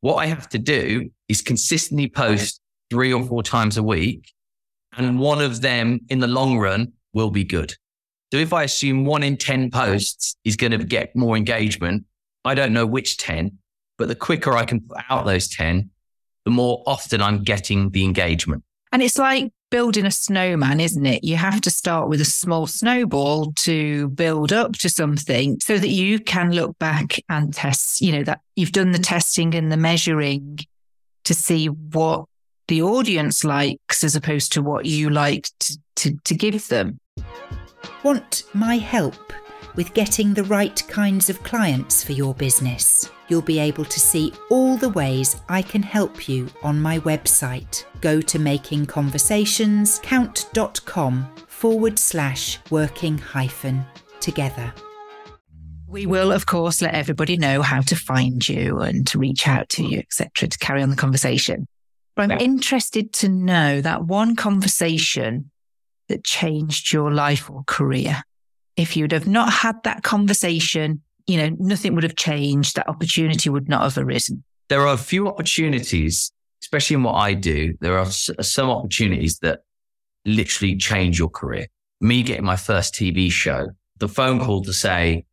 What 0.00 0.16
I 0.16 0.26
have 0.26 0.48
to 0.50 0.58
do 0.58 1.10
is 1.28 1.42
consistently 1.42 2.08
post 2.08 2.60
three 2.90 3.12
or 3.12 3.24
four 3.24 3.42
times 3.42 3.76
a 3.76 3.82
week. 3.82 4.32
And 4.96 5.18
one 5.18 5.40
of 5.40 5.60
them 5.60 6.00
in 6.08 6.20
the 6.20 6.28
long 6.28 6.58
run 6.58 6.92
will 7.12 7.30
be 7.30 7.44
good. 7.44 7.74
So 8.32 8.38
if 8.38 8.52
I 8.52 8.62
assume 8.62 9.04
one 9.04 9.22
in 9.22 9.36
10 9.36 9.70
posts 9.70 10.36
is 10.44 10.56
going 10.56 10.72
to 10.72 10.78
get 10.78 11.16
more 11.16 11.36
engagement, 11.36 12.04
I 12.44 12.54
don't 12.54 12.72
know 12.72 12.86
which 12.86 13.18
10, 13.18 13.58
but 13.98 14.08
the 14.08 14.14
quicker 14.14 14.52
I 14.52 14.64
can 14.64 14.80
put 14.80 14.98
out 15.10 15.26
those 15.26 15.48
10, 15.48 15.90
the 16.44 16.50
more 16.50 16.82
often 16.86 17.20
I'm 17.20 17.42
getting 17.42 17.90
the 17.90 18.04
engagement. 18.04 18.62
And 18.96 19.02
it's 19.02 19.18
like 19.18 19.52
building 19.70 20.06
a 20.06 20.10
snowman, 20.10 20.80
isn't 20.80 21.04
it? 21.04 21.22
You 21.22 21.36
have 21.36 21.60
to 21.60 21.70
start 21.70 22.08
with 22.08 22.18
a 22.22 22.24
small 22.24 22.66
snowball 22.66 23.52
to 23.56 24.08
build 24.08 24.54
up 24.54 24.72
to 24.78 24.88
something 24.88 25.60
so 25.60 25.76
that 25.76 25.90
you 25.90 26.18
can 26.18 26.52
look 26.52 26.78
back 26.78 27.22
and 27.28 27.52
test, 27.52 28.00
you 28.00 28.10
know, 28.12 28.22
that 28.22 28.40
you've 28.54 28.72
done 28.72 28.92
the 28.92 28.98
testing 28.98 29.54
and 29.54 29.70
the 29.70 29.76
measuring 29.76 30.60
to 31.24 31.34
see 31.34 31.66
what 31.66 32.24
the 32.68 32.80
audience 32.80 33.44
likes 33.44 34.02
as 34.02 34.16
opposed 34.16 34.52
to 34.52 34.62
what 34.62 34.86
you 34.86 35.10
like 35.10 35.50
to, 35.60 35.78
to, 35.96 36.16
to 36.24 36.34
give 36.34 36.68
them. 36.68 36.98
Want 38.02 38.44
my 38.54 38.78
help 38.78 39.30
with 39.76 39.94
getting 39.94 40.34
the 40.34 40.44
right 40.44 40.82
kinds 40.88 41.30
of 41.30 41.42
clients 41.42 42.02
for 42.02 42.12
your 42.12 42.34
business? 42.34 43.10
You'll 43.28 43.42
be 43.42 43.58
able 43.58 43.84
to 43.84 44.00
see 44.00 44.32
all 44.50 44.76
the 44.76 44.90
ways 44.90 45.36
I 45.48 45.62
can 45.62 45.82
help 45.82 46.28
you 46.28 46.48
on 46.62 46.80
my 46.80 47.00
website. 47.00 47.84
Go 48.00 48.20
to 48.20 48.38
makingconversationscount.com 48.38 51.26
forward 51.46 51.98
slash 51.98 52.60
working 52.70 53.18
hyphen 53.18 53.84
together. 54.20 54.72
We 55.88 56.06
will, 56.06 56.32
of 56.32 56.46
course, 56.46 56.82
let 56.82 56.94
everybody 56.94 57.36
know 57.36 57.62
how 57.62 57.80
to 57.82 57.94
find 57.96 58.48
you 58.48 58.80
and 58.80 59.06
to 59.06 59.18
reach 59.18 59.46
out 59.46 59.68
to 59.70 59.84
you, 59.84 59.98
etc., 59.98 60.48
to 60.48 60.58
carry 60.58 60.82
on 60.82 60.90
the 60.90 60.96
conversation. 60.96 61.68
But 62.16 62.32
I'm 62.32 62.40
interested 62.40 63.12
to 63.14 63.28
know 63.28 63.80
that 63.82 64.04
one 64.04 64.36
conversation 64.36 65.50
that 66.08 66.24
changed 66.24 66.92
your 66.92 67.12
life 67.12 67.50
or 67.50 67.62
career. 67.66 68.22
If 68.76 68.96
you'd 68.96 69.12
have 69.12 69.26
not 69.26 69.52
had 69.52 69.82
that 69.84 70.02
conversation, 70.02 71.02
you 71.26 71.36
know, 71.38 71.56
nothing 71.58 71.94
would 71.94 72.04
have 72.04 72.16
changed. 72.16 72.76
That 72.76 72.88
opportunity 72.88 73.48
would 73.48 73.68
not 73.68 73.82
have 73.82 73.98
arisen. 73.98 74.44
There 74.68 74.80
are 74.80 74.94
a 74.94 74.98
few 74.98 75.28
opportunities, 75.28 76.32
especially 76.62 76.94
in 76.94 77.02
what 77.02 77.14
I 77.14 77.34
do. 77.34 77.74
There 77.80 77.98
are 77.98 78.06
some 78.06 78.70
opportunities 78.70 79.38
that 79.38 79.60
literally 80.24 80.76
change 80.76 81.18
your 81.18 81.30
career. 81.30 81.66
Me 82.00 82.22
getting 82.22 82.44
my 82.44 82.56
first 82.56 82.94
TV 82.94 83.30
show, 83.30 83.68
the 83.98 84.08
phone 84.08 84.40
call 84.40 84.62
to 84.62 84.72
say, 84.72 85.24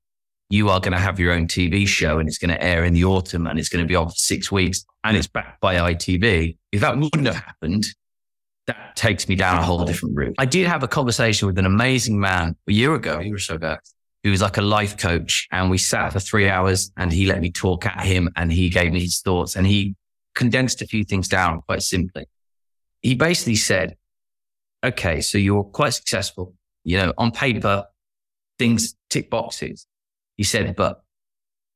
you 0.49 0.69
are 0.69 0.79
going 0.79 0.93
to 0.93 0.99
have 0.99 1.19
your 1.19 1.33
own 1.33 1.47
TV 1.47 1.87
show 1.87 2.19
and 2.19 2.29
it's 2.29 2.37
going 2.37 2.51
to 2.51 2.63
air 2.63 2.85
in 2.85 2.93
the 2.93 3.03
autumn 3.03 3.47
and 3.47 3.57
it's 3.57 3.69
going 3.69 3.83
to 3.83 3.87
be 3.87 3.95
on 3.95 4.07
for 4.07 4.15
six 4.15 4.51
weeks 4.51 4.85
and 5.03 5.17
it's 5.17 5.27
backed 5.27 5.59
by 5.59 5.75
ITV. 5.75 6.57
If 6.71 6.81
that 6.81 6.97
wouldn't 6.97 7.25
have 7.25 7.43
happened, 7.43 7.85
that 8.67 8.95
takes 8.95 9.27
me 9.27 9.35
down 9.35 9.57
a 9.57 9.63
whole 9.63 9.83
different 9.85 10.15
route. 10.15 10.35
I 10.37 10.45
did 10.45 10.67
have 10.67 10.83
a 10.83 10.87
conversation 10.87 11.47
with 11.47 11.57
an 11.57 11.65
amazing 11.65 12.19
man 12.19 12.55
a 12.67 12.71
year 12.71 12.93
ago, 12.93 13.19
a 13.19 13.23
year 13.23 13.35
or 13.35 13.39
so 13.39 13.55
ago, 13.55 13.77
who 14.23 14.31
was 14.31 14.41
like 14.41 14.57
a 14.57 14.61
life 14.61 14.97
coach. 14.97 15.47
And 15.51 15.69
we 15.69 15.77
sat 15.77 16.13
for 16.13 16.19
three 16.19 16.49
hours 16.49 16.91
and 16.95 17.11
he 17.11 17.25
let 17.25 17.41
me 17.41 17.51
talk 17.51 17.85
at 17.85 18.05
him 18.05 18.29
and 18.35 18.51
he 18.51 18.69
gave 18.69 18.93
me 18.93 19.01
his 19.01 19.19
thoughts 19.19 19.55
and 19.55 19.67
he 19.67 19.95
condensed 20.33 20.81
a 20.81 20.87
few 20.87 21.03
things 21.03 21.27
down 21.27 21.61
quite 21.61 21.81
simply. 21.81 22.25
He 23.01 23.15
basically 23.15 23.55
said, 23.55 23.97
okay, 24.83 25.21
so 25.21 25.37
you're 25.37 25.63
quite 25.63 25.93
successful, 25.93 26.53
you 26.83 26.97
know, 26.97 27.13
on 27.17 27.31
paper, 27.31 27.85
things 28.57 28.95
tick 29.09 29.29
boxes. 29.29 29.87
He 30.37 30.43
said, 30.43 30.75
but 30.75 31.03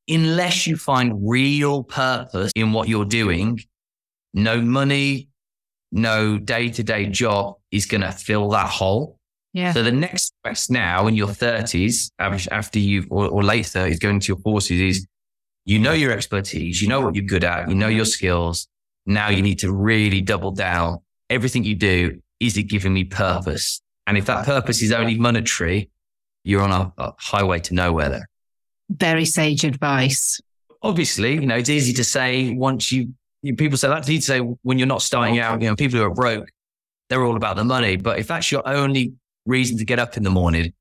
unless 0.08 0.68
you 0.68 0.78
find 0.78 1.30
real 1.30 1.84
purpose 1.84 2.52
in 2.56 2.72
what 2.72 2.88
you're 2.88 3.06
doing, 3.06 3.60
no 4.34 4.62
money, 4.62 5.30
no 5.92 6.38
day 6.38 6.70
to 6.70 6.84
day 6.84 7.06
job 7.06 7.56
is 7.72 7.86
going 7.86 8.02
to 8.02 8.12
fill 8.12 8.50
that 8.50 8.70
hole. 8.70 9.18
Yeah. 9.54 9.74
So 9.74 9.82
the 9.82 9.92
next 9.92 10.34
quest 10.44 10.70
now 10.70 11.08
in 11.08 11.16
your 11.16 11.30
30s, 11.30 12.12
after 12.20 12.80
you've, 12.80 13.08
or, 13.10 13.28
or 13.28 13.44
late 13.44 13.66
30s, 13.66 14.00
going 14.00 14.20
to 14.20 14.28
your 14.28 14.38
40s 14.38 14.90
is 14.90 15.08
you 15.66 15.80
know 15.80 15.94
your 15.94 16.12
expertise, 16.12 16.82
you 16.82 16.88
know 16.88 17.02
what 17.02 17.16
you're 17.16 17.26
good 17.26 17.44
at, 17.44 17.70
you 17.70 17.76
know 17.76 17.88
your 17.88 18.06
skills. 18.06 18.68
Now 19.06 19.30
you 19.30 19.42
need 19.42 19.60
to 19.60 19.72
really 19.72 20.22
double 20.22 20.52
down. 20.52 21.00
Everything 21.30 21.64
you 21.64 21.76
do, 21.76 22.22
is 22.40 22.58
it 22.58 22.64
giving 22.64 22.94
me 22.94 23.04
purpose? 23.04 23.82
And 24.06 24.18
if 24.18 24.26
that 24.26 24.46
purpose 24.46 24.82
is 24.82 24.92
only 24.92 25.18
monetary, 25.18 25.90
you're 26.44 26.62
on 26.62 26.72
a, 26.72 26.94
a 26.98 27.14
highway 27.18 27.60
to 27.60 27.74
nowhere 27.74 28.10
there. 28.10 28.30
Very 28.90 29.26
sage 29.26 29.66
advice. 29.66 30.40
Obviously, 30.82 31.34
you 31.34 31.46
know, 31.46 31.58
it's 31.58 31.70
easy 31.70 31.94
to 31.94 32.04
say 32.04 32.54
once 32.54 32.92
you 32.92 33.14
people 33.58 33.78
say 33.78 33.96
easy 34.00 34.18
to 34.18 34.22
say 34.22 34.40
when 34.40 34.78
you're 34.78 34.88
not 34.88 35.02
starting 35.02 35.40
out, 35.40 35.62
you 35.62 35.68
know, 35.68 35.76
people 35.76 36.00
who 36.00 36.06
are 36.06 36.14
broke, 36.14 36.50
they're 37.10 37.24
all 37.24 37.36
about 37.36 37.56
the 37.56 37.64
money. 37.64 37.96
But 37.96 38.20
if 38.20 38.28
that's 38.28 38.52
your 38.52 38.68
only 38.68 39.14
reason 39.46 39.78
to 39.78 39.86
get 39.86 40.00
up 40.00 40.18
in 40.18 40.24
the 40.24 40.30
morning, 40.30 40.74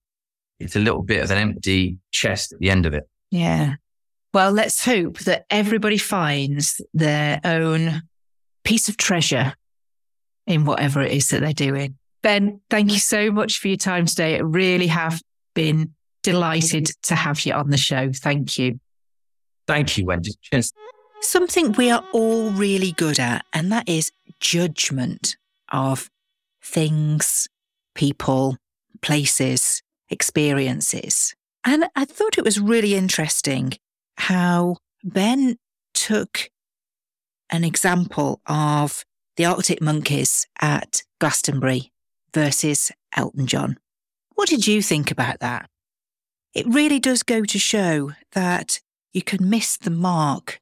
it's 0.58 0.76
a 0.76 0.80
little 0.80 1.02
bit 1.02 1.22
of 1.22 1.30
an 1.30 1.38
empty 1.38 1.98
chest 2.10 2.52
at 2.52 2.58
the 2.58 2.70
end 2.70 2.86
of 2.86 2.94
it. 2.94 3.08
Yeah. 3.30 3.74
Well, 4.32 4.52
let's 4.52 4.84
hope 4.84 5.20
that 5.20 5.46
everybody 5.50 5.98
finds 5.98 6.80
their 6.92 7.40
own 7.44 8.02
piece 8.64 8.88
of 8.88 8.96
treasure 8.96 9.54
in 10.46 10.64
whatever 10.64 11.02
it 11.02 11.12
is 11.12 11.28
that 11.28 11.40
they're 11.40 11.52
doing. 11.52 11.96
Ben, 12.22 12.60
thank 12.70 12.92
you 12.92 12.98
so 12.98 13.30
much 13.30 13.58
for 13.58 13.68
your 13.68 13.76
time 13.76 14.06
today. 14.06 14.36
I 14.36 14.40
really 14.40 14.88
have 14.88 15.22
been 15.54 15.94
delighted 16.22 16.90
to 17.04 17.14
have 17.14 17.44
you 17.46 17.52
on 17.52 17.70
the 17.70 17.76
show. 17.76 18.10
Thank 18.12 18.58
you. 18.58 18.80
Thank 19.66 19.96
you, 19.96 20.06
Wendy. 20.06 20.32
Cheers. 20.42 20.72
Something 21.20 21.72
we 21.72 21.90
are 21.90 22.04
all 22.12 22.50
really 22.50 22.92
good 22.92 23.18
at, 23.18 23.44
and 23.52 23.70
that 23.72 23.88
is 23.88 24.12
judgment 24.40 25.36
of 25.70 26.10
things, 26.62 27.48
people, 27.94 28.58
places, 29.02 29.82
experiences. 30.08 31.34
And 31.64 31.86
I 31.96 32.04
thought 32.04 32.38
it 32.38 32.44
was 32.44 32.60
really 32.60 32.94
interesting 32.94 33.72
how 34.18 34.76
Ben 35.02 35.56
took 35.94 36.50
an 37.50 37.64
example 37.64 38.40
of 38.46 39.04
the 39.36 39.44
Arctic 39.44 39.82
Monkeys 39.82 40.46
at 40.60 41.02
Glastonbury 41.20 41.92
versus 42.32 42.92
Elton 43.16 43.46
John. 43.46 43.78
What 44.34 44.48
did 44.48 44.66
you 44.66 44.82
think 44.82 45.10
about 45.10 45.40
that? 45.40 45.68
It 46.54 46.66
really 46.66 47.00
does 47.00 47.22
go 47.22 47.44
to 47.44 47.58
show 47.58 48.12
that 48.32 48.80
you 49.12 49.22
can 49.22 49.48
miss 49.48 49.76
the 49.76 49.90
mark 49.90 50.60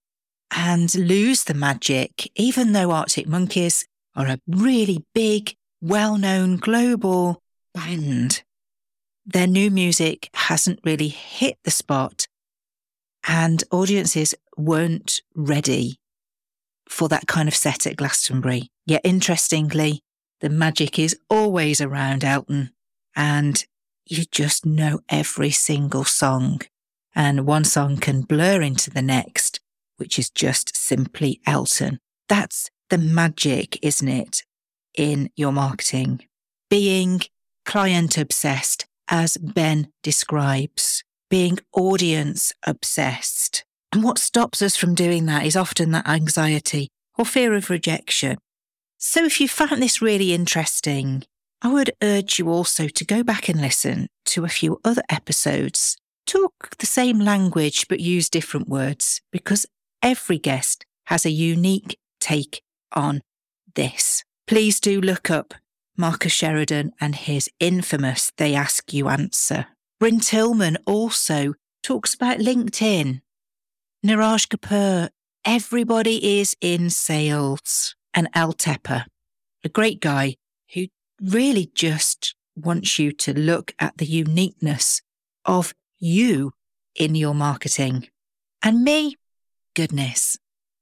and 0.54 0.94
lose 0.94 1.44
the 1.44 1.54
magic, 1.54 2.30
even 2.36 2.72
though 2.72 2.92
Arctic 2.92 3.26
Monkeys 3.26 3.86
are 4.14 4.28
a 4.28 4.40
really 4.46 5.04
big, 5.14 5.56
well 5.80 6.16
known 6.16 6.56
global 6.56 7.42
band. 7.74 8.42
Their 9.26 9.46
new 9.46 9.70
music 9.70 10.30
hasn't 10.34 10.80
really 10.84 11.08
hit 11.08 11.58
the 11.64 11.70
spot, 11.70 12.26
and 13.26 13.64
audiences 13.70 14.34
weren't 14.56 15.22
ready 15.34 15.98
for 16.88 17.08
that 17.08 17.26
kind 17.26 17.48
of 17.48 17.54
set 17.54 17.86
at 17.86 17.96
Glastonbury. 17.96 18.68
Yet, 18.86 19.00
interestingly, 19.02 20.02
the 20.40 20.50
magic 20.50 20.98
is 20.98 21.16
always 21.28 21.80
around 21.80 22.22
Elton, 22.22 22.70
and 23.16 23.64
you 24.06 24.24
just 24.30 24.66
know 24.66 25.00
every 25.08 25.50
single 25.50 26.04
song. 26.04 26.60
And 27.16 27.46
one 27.46 27.64
song 27.64 27.96
can 27.96 28.22
blur 28.22 28.60
into 28.60 28.90
the 28.90 29.02
next 29.02 29.60
which 29.96 30.18
is 30.18 30.30
just 30.30 30.76
simply 30.76 31.40
Elton. 31.46 31.98
That's 32.28 32.70
the 32.90 32.98
magic, 32.98 33.78
isn't 33.83 34.09
it? 34.09 34.42
in 34.94 35.30
your 35.37 35.52
marketing. 35.52 36.20
Being 36.70 37.22
client 37.64 38.16
obsessed, 38.16 38.87
as 39.09 39.37
Ben 39.37 39.88
describes, 40.02 41.02
being 41.28 41.59
audience 41.72 42.52
obsessed. 42.66 43.64
And 43.92 44.02
what 44.02 44.18
stops 44.18 44.62
us 44.62 44.76
from 44.76 44.94
doing 44.94 45.26
that 45.26 45.44
is 45.44 45.57
often 45.57 45.90
that 45.92 46.09
anxiety 46.09 46.88
or 47.16 47.24
fear 47.24 47.54
of 47.54 47.70
rejection. 47.70 48.38
So 48.98 49.24
if 49.24 49.40
you 49.40 49.48
found 49.48 49.83
this 49.83 50.02
really 50.02 50.33
interesting, 50.33 51.24
I 51.62 51.72
would 51.72 51.92
urge 52.02 52.38
you 52.38 52.48
also 52.48 52.88
to 52.88 53.04
go 53.04 53.22
back 53.22 53.48
and 53.48 53.61
listen 53.61 54.09
to 54.26 54.44
a 54.44 54.48
few 54.48 54.80
other 54.85 55.02
episodes. 55.09 55.96
Talk 56.26 56.76
the 56.78 56.87
same 56.87 57.18
language 57.18 57.87
but 57.88 58.00
use 58.00 58.28
different 58.28 58.68
words 58.68 59.20
because 59.30 59.66
every 60.04 60.38
guest 60.38 60.84
has 61.06 61.24
a 61.24 61.30
unique 61.30 61.98
take 62.20 62.62
on 62.92 63.22
this. 63.74 64.22
Please 64.46 64.78
do 64.78 65.00
look 65.00 65.30
up 65.30 65.54
Marcus 65.96 66.30
Sheridan 66.32 66.92
and 67.00 67.14
his 67.14 67.48
infamous 67.58 68.30
They 68.36 68.54
Ask 68.54 68.92
You 68.92 69.08
Answer. 69.08 69.66
Brynne 69.98 70.22
Tillman 70.22 70.76
also 70.84 71.54
talks 71.82 72.12
about 72.14 72.38
LinkedIn. 72.38 73.22
Niraj 74.04 74.48
Kapoor, 74.48 75.08
everybody 75.44 76.38
is 76.38 76.54
in 76.60 76.90
sales. 76.90 77.96
And 78.12 78.28
Al 78.34 78.52
Tepper, 78.52 79.06
a 79.64 79.68
great 79.68 80.00
guy 80.00 80.36
who 80.74 80.86
really 81.20 81.70
just 81.74 82.36
wants 82.54 82.98
you 82.98 83.10
to 83.10 83.32
look 83.32 83.74
at 83.78 83.96
the 83.96 84.06
uniqueness 84.06 85.00
of 85.46 85.74
you 85.98 86.52
in 86.94 87.14
your 87.14 87.34
marketing. 87.34 88.08
And 88.62 88.84
me, 88.84 89.16
goodness, 89.74 90.38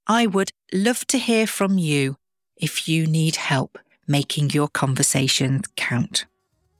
I 0.07 0.26
would 0.26 0.52
love 0.72 1.07
to 1.09 1.18
hear 1.18 1.46
from 1.46 1.78
you 1.78 2.16
if 2.57 2.87
you 2.88 3.07
need 3.07 3.37
help 3.37 3.78
making 4.07 4.50
your 4.50 4.68
conversations 4.68 5.66
count. 5.76 6.26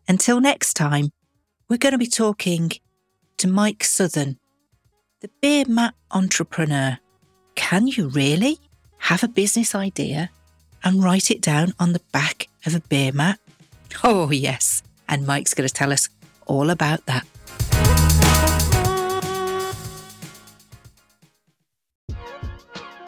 Until 0.07 0.41
next 0.41 0.75
time, 0.75 1.11
we're 1.69 1.79
going 1.79 1.93
to 1.93 1.99
be 1.99 2.07
talking 2.07 2.73
to 3.39 3.49
Mike 3.49 3.79
Southon, 3.79 4.37
the 5.21 5.31
beer 5.41 5.65
mat 5.67 5.95
entrepreneur. 6.11 6.99
Can 7.55 7.87
you 7.87 8.09
really 8.09 8.59
have 8.99 9.23
a 9.23 9.29
business 9.29 9.75
idea 9.75 10.31
and 10.85 11.03
write 11.03 11.31
it 11.31 11.41
down 11.41 11.73
on 11.79 11.93
the 11.93 12.03
back 12.13 12.49
of 12.67 12.75
a 12.75 12.81
beer 12.81 13.13
mat? 13.13 13.39
Oh, 14.05 14.31
yes. 14.31 14.83
And 15.09 15.27
Mike's 15.27 15.55
going 15.55 15.69
to 15.69 15.75
tell 15.75 15.93
us 15.93 16.09
all 16.47 16.71
about 16.71 17.07
that. 17.07 17.27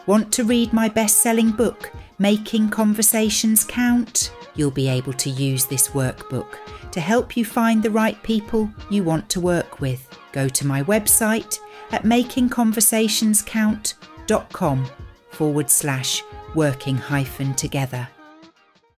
Want 0.07 0.31
to 0.33 0.43
read 0.43 0.71
my 0.71 0.87
best 0.87 1.21
selling 1.21 1.49
book, 1.51 1.91
Making 2.19 2.69
Conversations 2.69 3.63
Count? 3.63 4.31
You'll 4.55 4.69
be 4.69 4.87
able 4.87 5.13
to 5.13 5.31
use 5.31 5.65
this 5.65 5.87
workbook 5.89 6.57
to 6.91 7.01
help 7.01 7.35
you 7.35 7.43
find 7.43 7.81
the 7.81 7.89
right 7.89 8.21
people 8.21 8.69
you 8.91 9.03
want 9.03 9.27
to 9.29 9.41
work 9.41 9.81
with. 9.81 10.07
Go 10.31 10.47
to 10.47 10.67
my 10.67 10.83
website 10.83 11.57
at 11.91 12.03
makingconversationscount.com 12.03 14.85
forward 15.31 15.69
slash 15.69 16.23
working 16.53 16.97
hyphen 16.97 17.55
together 17.55 18.07